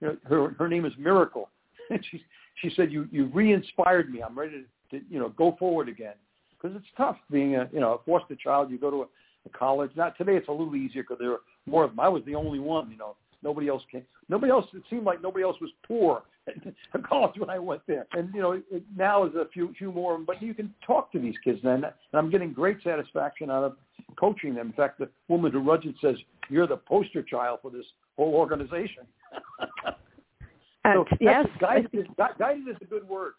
[0.01, 1.49] You know, her her name is Miracle,
[1.91, 2.23] and she
[2.63, 4.23] she said you you re-inspired me.
[4.23, 6.15] I'm ready to, to you know go forward again
[6.51, 8.71] because it's tough being a you know a foster child.
[8.71, 9.07] You go to a,
[9.47, 9.91] a college.
[9.97, 10.37] Not today.
[10.37, 12.01] It's a little easier because there are more of them.
[12.01, 12.91] I was the only one.
[12.91, 13.17] You know,
[13.47, 14.05] Nobody else came.
[14.29, 14.67] Nobody else.
[14.75, 18.07] It seemed like nobody else was poor at college when I went there.
[18.13, 20.19] And you know, it, now is a few few more.
[20.19, 23.77] But you can talk to these kids then, and I'm getting great satisfaction out of
[24.19, 24.69] coaching them.
[24.69, 26.17] In fact, the woman who runs it says
[26.49, 27.87] you're the poster child for this
[28.17, 29.05] whole organization.
[30.87, 32.07] so yes, guided is,
[32.39, 33.33] guided is a good word.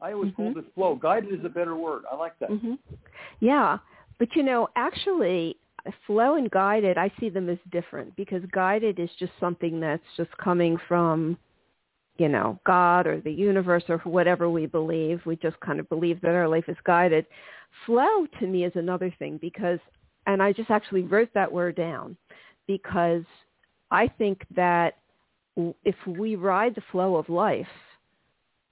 [0.00, 0.58] I always mm-hmm.
[0.58, 0.96] it flow.
[0.96, 2.02] Guided is a better word.
[2.10, 2.50] I like that.
[2.50, 2.74] Mm-hmm.
[3.40, 3.78] Yeah,
[4.18, 5.56] but you know, actually,
[6.06, 10.30] flow and guided, I see them as different because guided is just something that's just
[10.38, 11.36] coming from,
[12.16, 15.20] you know, God or the universe or whatever we believe.
[15.26, 17.26] We just kind of believe that our life is guided.
[17.86, 19.78] Flow to me is another thing because,
[20.26, 22.16] and I just actually wrote that word down
[22.66, 23.24] because
[23.90, 24.98] I think that
[25.56, 27.66] if we ride the flow of life,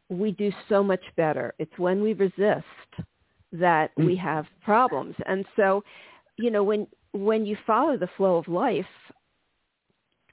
[0.09, 1.55] we do so much better.
[1.59, 2.64] It's when we resist
[3.53, 5.14] that we have problems.
[5.26, 5.85] And so,
[6.37, 8.87] you know, when when you follow the flow of life,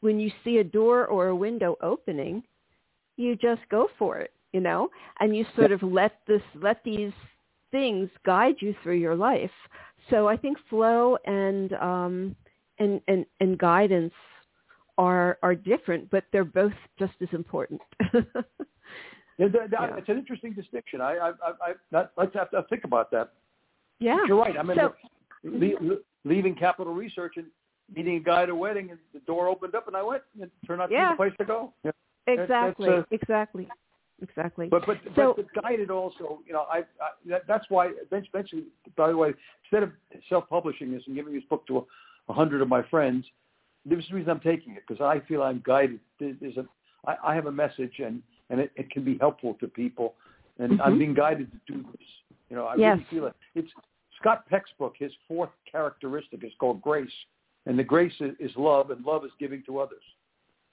[0.01, 2.41] when you see a door or a window opening,
[3.17, 4.89] you just go for it, you know,
[5.19, 7.11] and you sort of let this let these
[7.71, 9.51] things guide you through your life.
[10.09, 12.35] So I think flow and um,
[12.79, 14.13] and, and and guidance
[14.99, 17.81] are are different, but they're both just as important.
[18.13, 18.21] yeah,
[19.37, 19.97] that, that, yeah.
[19.97, 21.01] It's an interesting distinction.
[21.01, 23.31] I I I, I let's have to think about that.
[23.99, 24.57] Yeah, but you're right.
[24.57, 24.93] I mean, so,
[25.43, 27.47] the, leaving Capital Research and
[27.95, 30.21] meeting a guy at a wedding, and the door opened up, and I went.
[30.39, 31.11] It turned out to yeah.
[31.11, 31.73] be the place to go.
[31.83, 31.91] Yeah.
[32.27, 32.89] Exactly.
[32.89, 33.67] Uh, exactly.
[34.21, 34.67] Exactly.
[34.67, 38.65] But but so, but the guided also, you know, I, I that, that's why eventually.
[38.97, 39.33] By the way,
[39.63, 39.91] instead of
[40.27, 41.81] self-publishing this and giving this book to a,
[42.27, 43.25] a hundred of my friends,
[43.85, 45.99] this is the reason I'm taking it because I feel I'm guided.
[46.19, 46.65] There's a
[47.05, 50.15] I, I have a message and and it, it can be helpful to people,
[50.57, 50.81] and mm-hmm.
[50.81, 52.07] I'm being guided to do this.
[52.49, 52.97] You know, I yes.
[52.97, 53.35] really feel it.
[53.55, 53.71] It's
[54.19, 57.09] Scott Peck's book, his fourth characteristic is called grace,
[57.65, 60.03] and the grace is, is love, and love is giving to others.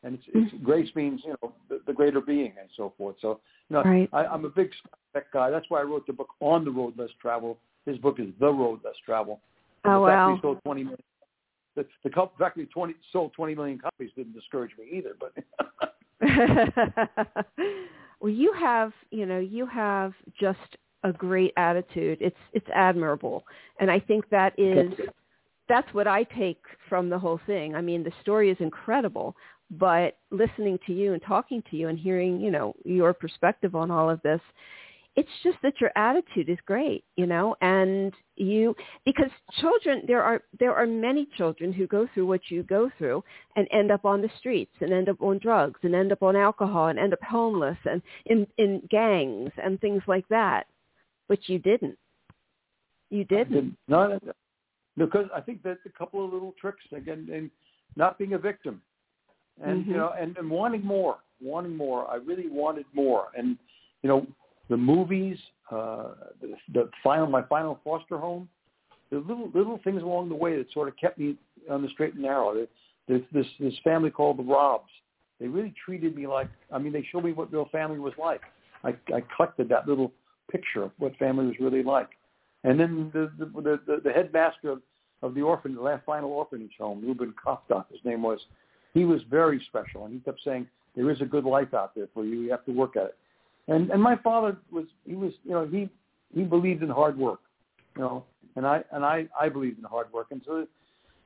[0.03, 0.65] And it's, it's mm-hmm.
[0.65, 3.17] grace means you know the, the, greater being and so forth.
[3.21, 4.09] So you know, right.
[4.13, 5.51] I, I'm a big Scott Peck guy.
[5.51, 7.59] That's why I wrote the book on the road less travel.
[7.87, 9.41] His book is The Road Less Travel.
[9.85, 10.35] Oh wow!
[10.35, 11.03] He sold 20 million.
[11.77, 15.15] The, the fact that he 20, sold 20 million copies didn't discourage me either.
[15.21, 15.33] But
[18.21, 22.19] well, you have you know you have just a great attitude.
[22.21, 23.45] It's it's admirable,
[23.79, 24.93] and I think that is
[25.69, 27.75] that's what I take from the whole thing.
[27.75, 29.37] I mean, the story is incredible,
[29.71, 33.91] but listening to you and talking to you and hearing you know your perspective on
[33.91, 34.41] all of this,
[35.17, 40.43] it's just that your attitude is great, you know, and you because children there are
[40.61, 43.25] there are many children who go through what you go through
[43.57, 46.37] and end up on the streets and end up on drugs and end up on
[46.37, 50.67] alcohol and end up homeless and in in gangs and things like that
[51.29, 51.99] but you didn't.
[53.11, 53.53] You didn't.
[53.53, 53.77] didn't.
[53.89, 54.19] No,
[54.97, 57.51] because I think that a couple of little tricks again, and
[57.97, 58.81] not being a victim,
[59.63, 59.91] and mm-hmm.
[59.91, 62.09] you know, and, and wanting more, wanting more.
[62.11, 63.57] I really wanted more, and
[64.03, 64.27] you know,
[64.69, 65.37] the movies,
[65.71, 66.09] uh,
[66.41, 68.49] the, the final, my final foster home,
[69.11, 71.37] the little little things along the way that sort of kept me
[71.71, 72.67] on the straight and narrow.
[73.07, 74.91] There's this this family called the Robs.
[75.41, 78.41] They really treated me like I mean, they showed me what real family was like.
[78.83, 80.13] I, I collected that little
[80.51, 82.11] picture of what family was really like.
[82.65, 83.47] And then the the
[83.87, 84.83] the, the headmaster of,
[85.23, 88.41] of the orphan, the last final orphanage home, Ruben Kofdot, his name was,
[88.93, 92.09] he was very special, and he kept saying, "There is a good life out there
[92.13, 92.41] for you.
[92.41, 93.17] You have to work at it."
[93.69, 95.89] And and my father was he was you know he
[96.35, 97.41] he believed in hard work,
[97.97, 100.67] you know, and I and I I believed in hard work, and so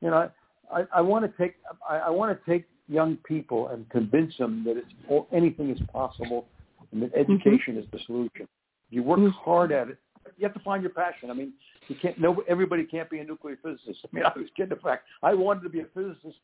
[0.01, 0.29] you know
[0.73, 1.55] I I want to take
[1.87, 6.47] I, I want to take young people and convince them that it's anything is possible,
[6.91, 7.33] and that mm-hmm.
[7.33, 7.83] education mm-hmm.
[7.83, 8.47] is the solution.
[8.89, 9.31] You work mm.
[9.31, 9.97] hard at it.
[10.37, 11.31] You have to find your passion.
[11.31, 11.53] I mean,
[11.87, 12.19] you can't.
[12.19, 13.99] No, everybody can't be a nuclear physicist.
[14.05, 14.69] I mean, I was kidding.
[14.69, 16.37] The fact I wanted to be a physicist,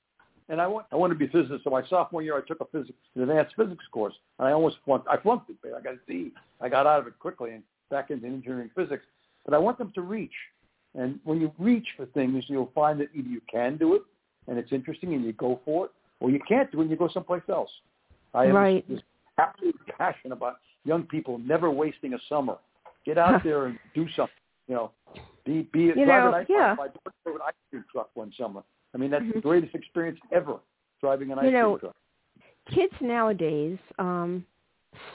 [0.49, 1.63] and I want I wanted to be a physicist.
[1.63, 4.77] So my sophomore year, I took a physics an advanced physics course, and I almost
[4.85, 5.07] flunked.
[5.07, 5.57] I flunked it.
[5.65, 6.31] I got a C.
[6.61, 9.03] I got out of it quickly and back into engineering physics.
[9.45, 10.33] But I want them to reach.
[10.95, 14.01] And when you reach for things, you'll find that either you can do it,
[14.47, 16.97] and it's interesting, and you go for it, or you can't do it, and you
[16.97, 17.69] go someplace else.
[18.33, 18.89] I have right.
[18.89, 19.05] this, this
[19.37, 22.57] absolute passion about young people never wasting a summer.
[23.05, 24.33] Get out there and do something.
[24.67, 24.91] You know,
[25.45, 26.75] be be a you drive know, an yeah.
[26.77, 28.63] my daughter drove an ice cream truck one summer.
[28.93, 29.39] I mean, that's mm-hmm.
[29.39, 30.57] the greatest experience ever
[31.01, 31.95] driving an ice you know, cream truck.
[32.73, 34.45] Kids nowadays, um,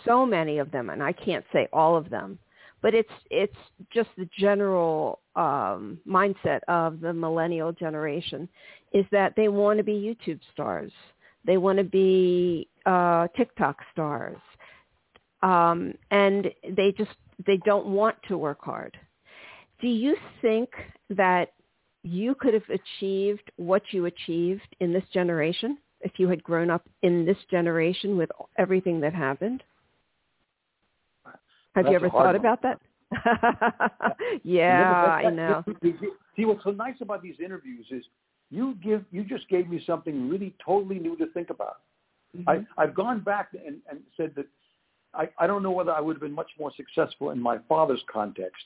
[0.05, 2.39] so many of them, and I can't say all of them,
[2.81, 3.57] but it's it's
[3.93, 8.49] just the general um, mindset of the millennial generation
[8.93, 10.93] is that they want to be YouTube stars.
[11.45, 14.39] They want to be uh, TikTok stars
[15.43, 17.11] um, and they just
[17.47, 18.97] they don't want to work hard.
[19.81, 20.71] Do you think
[21.11, 21.53] that
[22.03, 26.89] you could have achieved what you achieved in this generation if you had grown up
[27.03, 29.63] in this generation with everything that happened?
[31.25, 32.37] Have That's you ever thought one.
[32.37, 32.81] about that?
[34.43, 35.65] yeah, I know.
[36.37, 38.05] See, what's so nice about these interviews is
[38.51, 41.81] you give you just gave me something really totally new to think about.
[42.37, 42.49] Mm-hmm.
[42.79, 44.47] I, I've gone back and, and said that
[45.15, 48.03] I, I don't know whether I would have been much more successful in my father's
[48.11, 48.65] context.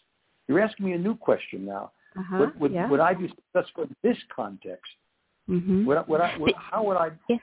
[0.49, 1.93] You're asking me a new question now.
[2.19, 2.39] Uh-huh.
[2.39, 2.89] Would, would, yeah.
[2.89, 4.91] would I be successful in this context?
[5.49, 5.85] mm-hmm.
[5.87, 7.11] Would, I, would I, would, how would I?
[7.29, 7.37] Yeah.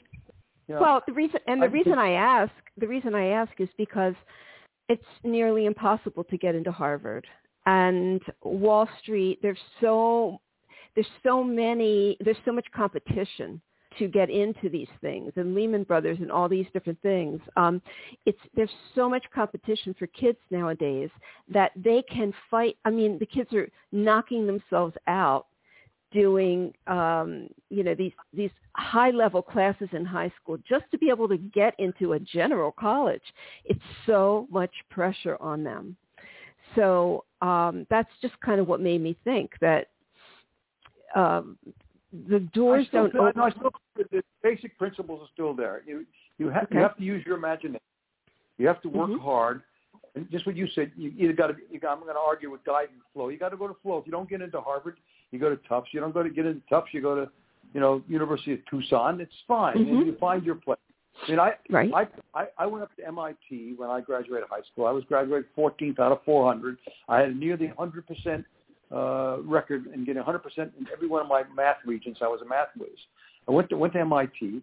[0.67, 3.51] You know, Well, the reason and the I reason I ask, the reason I ask
[3.59, 4.15] is because
[4.89, 7.27] it's nearly impossible to get into Harvard.
[7.65, 10.39] And Wall Street, there's so
[10.95, 13.61] there's so many there's so much competition
[13.99, 17.39] to get into these things and Lehman Brothers and all these different things.
[17.55, 17.81] Um,
[18.25, 21.09] it's there's so much competition for kids nowadays
[21.49, 22.77] that they can fight.
[22.85, 25.47] I mean, the kids are knocking themselves out
[26.11, 31.09] doing um, you know these these high level classes in high school just to be
[31.09, 33.23] able to get into a general college.
[33.65, 35.97] It's so much pressure on them.
[36.75, 39.87] So um, that's just kind of what made me think that
[41.15, 41.57] um,
[42.29, 43.33] the doors don't feel- open.
[43.35, 45.81] no, I still the basic principles are still there.
[45.85, 46.05] You
[46.37, 46.75] you have Okay.
[46.75, 47.79] you have to use your imagination.
[48.57, 49.19] You have to work Mhm.
[49.19, 49.63] hard.
[50.15, 51.53] And just what you said, you either got to.
[51.87, 53.29] I'm going to argue with guidance flow.
[53.29, 53.97] You got to go to flow.
[53.97, 54.97] If you don't get into Harvard,
[55.31, 55.91] you go to Tufts.
[55.91, 57.31] You don't go to get into Tufts, you go to,
[57.73, 59.19] you know, University of Tucson.
[59.19, 59.75] It's fine.
[59.75, 59.89] Mhm.
[59.97, 60.77] And you find your place.
[61.27, 61.91] I mean, I, Right.
[61.93, 64.85] I I I went up to MIT when I graduated high school.
[64.85, 66.77] I was graduated 14th out of 400.
[67.09, 68.45] I had nearly 100 percent
[68.93, 72.19] uh, record and getting 100 percent in every one of my math Regents.
[72.21, 72.89] I was a math whiz.
[73.47, 74.61] I went to went to MIT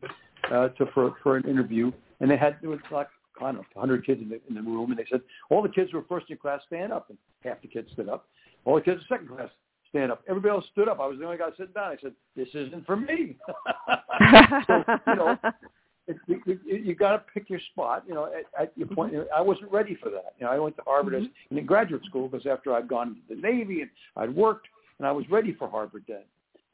[0.50, 3.08] uh, to for for an interview, and they had there was like
[3.40, 5.20] I don't know 100 kids in the in the room, and they said
[5.50, 8.26] all the kids were first in class stand up, and half the kids stood up.
[8.64, 9.48] All the kids in second class
[9.88, 10.22] stand up.
[10.28, 11.00] Everybody else stood up.
[11.00, 11.92] I was the only guy sitting down.
[11.92, 13.36] I said, "This isn't for me."
[14.66, 15.36] so you know,
[16.07, 18.05] it, you, you, you got to pick your spot.
[18.07, 20.34] You know, at, at your point, I wasn't ready for that.
[20.38, 23.34] You know, I went to Harvard as in graduate school because after I'd gone to
[23.34, 24.66] the Navy and I'd worked,
[24.98, 26.24] and I was ready for Harvard then.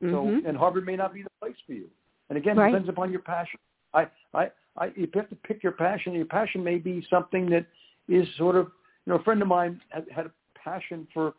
[0.00, 0.46] So, Mhm.
[0.46, 1.88] and Harvard may not be the place for you.
[2.28, 2.68] And again, Right.
[2.68, 3.58] it depends upon your passion.
[3.94, 6.12] I, I, I, you have to pick your passion.
[6.12, 7.64] Your passion may be something that
[8.08, 8.66] is sort of,
[9.06, 11.34] you know, a friend of mine had, had a passion for,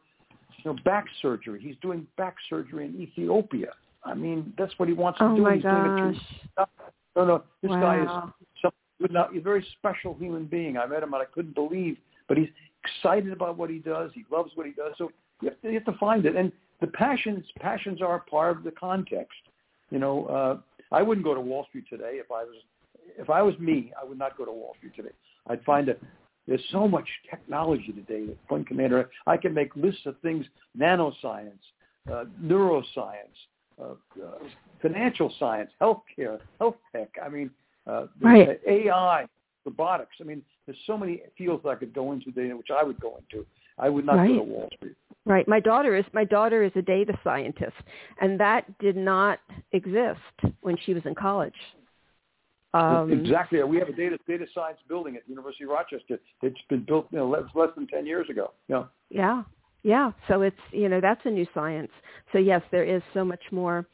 [0.64, 1.60] you know, back surgery.
[1.62, 3.74] He's doing back surgery in Ethiopia.
[4.04, 5.42] I mean, that's what he wants to oh do.
[5.44, 6.68] my He's doing it through gosh.
[7.18, 7.43] No, no.
[7.61, 8.34] This guy is Wow.
[8.61, 8.72] some,
[9.09, 10.78] not, a very special human being.
[10.78, 11.97] I met him and I couldn't believe,
[12.28, 12.49] but he's
[12.84, 14.11] excited about what he does.
[14.13, 14.93] He loves what he does.
[14.97, 15.11] So
[15.41, 16.36] you have to, you have to find it.
[16.36, 19.39] And the passions, passions are part of the context.
[19.89, 20.57] You know, uh,
[20.95, 22.55] I wouldn't go to Wall Street today if I was,
[23.18, 25.15] if I was me, I would not go to Wall Street today.
[25.47, 25.99] I'd find that
[26.47, 29.05] there's so much technology today that one can.
[29.26, 30.45] I can make lists of things,
[30.78, 31.59] nanoscience,
[32.11, 33.38] uh, neuroscience,
[33.82, 33.94] uh,
[34.82, 37.10] financial science, healthcare, health tech.
[37.24, 37.52] I mean,
[37.86, 38.60] uh, Right.
[38.68, 39.26] AI,
[39.66, 40.16] robotics.
[40.20, 43.18] I mean, there's so many fields I could go into today, which I would go
[43.18, 43.46] into.
[43.78, 44.96] I would not go to Wall Street.
[45.26, 45.48] Right.
[45.48, 47.76] My daughter is my daughter is a data scientist,
[48.22, 49.40] and that did not
[49.72, 50.20] exist
[50.62, 51.54] when she was in college.
[52.74, 53.62] Um, exactly.
[53.64, 56.20] We have a data data science building at the University of Rochester.
[56.42, 58.52] It's been built you know, less, less than ten years ago.
[58.68, 58.86] Yeah.
[59.10, 59.44] Yeah.
[59.88, 60.12] Yeah.
[60.28, 61.92] So it's you know that's a new science.
[62.34, 63.88] So yes, there is so much more.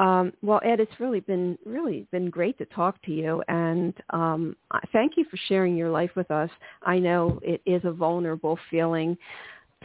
[0.00, 4.56] Um, well, Ed, it's really been really been great to talk to you, and um,
[4.94, 6.48] thank you for sharing your life with us.
[6.84, 9.18] I know it is a vulnerable feeling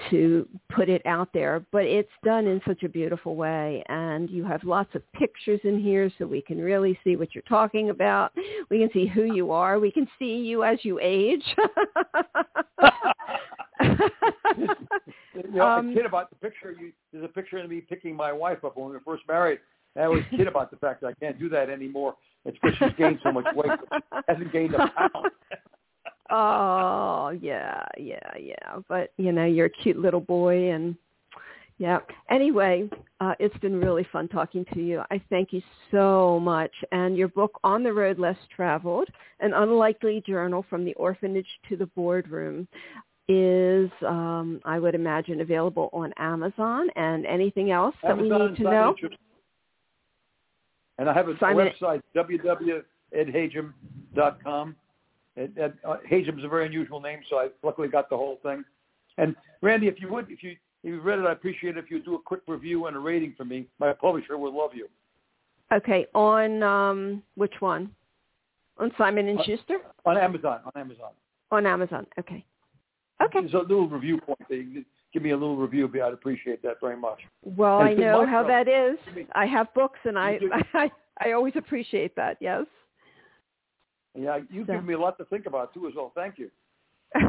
[0.10, 3.84] to put it out there, but it's done in such a beautiful way.
[3.90, 7.42] And you have lots of pictures in here so we can really see what you're
[7.44, 8.32] talking about.
[8.70, 9.80] We can see who you are.
[9.80, 11.44] We can see you as you age.
[15.34, 16.76] You know, Um, I kid about the picture.
[16.78, 19.60] You, there's a picture of me picking my wife up when we were first married.
[19.96, 22.16] And I always kid about the fact that I can't do that anymore.
[22.46, 23.72] It's because she's gained so much weight.
[24.28, 25.32] Hasn't gained a pound.
[26.30, 28.80] oh, yeah, yeah, yeah.
[28.88, 30.96] But, you know, you're a cute little boy and
[31.82, 31.98] yeah.
[32.30, 32.88] Anyway,
[33.22, 35.02] uh, it's been really fun talking to you.
[35.10, 36.72] I thank you so much.
[36.92, 39.08] And your book, On the Road Less Traveled,
[39.40, 42.68] An Unlikely Journey from the Orphanage to the Boardroom,
[43.32, 46.90] is, um, I would imagine, available on Amazon.
[46.96, 48.96] And anything else that we need to know?
[50.98, 54.76] And I have a, Simon- website, www.edhajim.com.
[55.38, 58.66] Ed, Ed, uh, Hajim's a very unusual name, so I luckily got the whole thing.
[59.18, 61.84] And Randy, if you would, if you if you read it, I appreciate it.
[61.84, 64.72] If you do a quick review and a rating for me, my publisher would love
[64.74, 64.90] you.
[65.72, 67.92] Okay, on um, which one?
[68.78, 69.78] On Simon and Schuster?
[70.06, 71.12] On Amazon, on Amazon.
[71.52, 72.08] On Amazon.
[72.20, 72.44] Okay.
[73.26, 73.42] Okay.
[73.42, 74.40] There's a little review point.
[75.14, 75.90] Give me a little review.
[76.04, 77.20] I'd appreciate that very much.
[77.44, 78.98] Well, I know how that is.
[79.34, 80.40] I have books, and I
[80.74, 82.38] I, I always appreciate that.
[82.40, 82.66] Yes.
[84.16, 84.74] Yeah, you've so.
[84.74, 86.12] given me a lot to think about too, as well.
[86.16, 86.50] Thank you.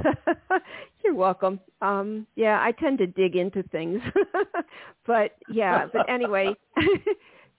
[1.04, 1.58] You're welcome.
[1.80, 4.00] Um, yeah, I tend to dig into things,
[5.06, 5.86] but yeah.
[5.92, 6.54] But anyway,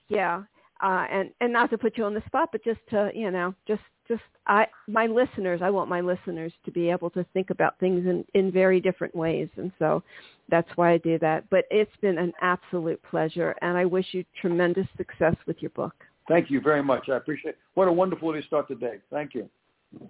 [0.08, 0.42] yeah,
[0.82, 3.54] uh, and and not to put you on the spot, but just to you know,
[3.68, 7.78] just just I my listeners, I want my listeners to be able to think about
[7.78, 10.02] things in in very different ways, and so
[10.50, 11.48] that's why I do that.
[11.50, 15.94] But it's been an absolute pleasure, and I wish you tremendous success with your book.
[16.28, 17.08] Thank you very much.
[17.08, 17.52] I appreciate.
[17.52, 17.58] It.
[17.74, 18.98] What a wonderful way to start the day.
[19.10, 19.48] Thank you.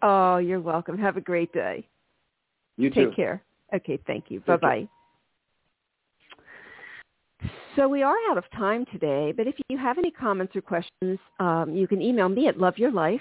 [0.02, 0.98] Oh, you're welcome.
[0.98, 1.86] Have a great day.
[2.76, 3.06] You too.
[3.06, 3.42] Take care.
[3.74, 4.40] Okay, thank you.
[4.40, 4.88] Bye bye.
[7.76, 11.18] So we are out of time today, but if you have any comments or questions,
[11.40, 13.20] um, you can email me at loveyourlife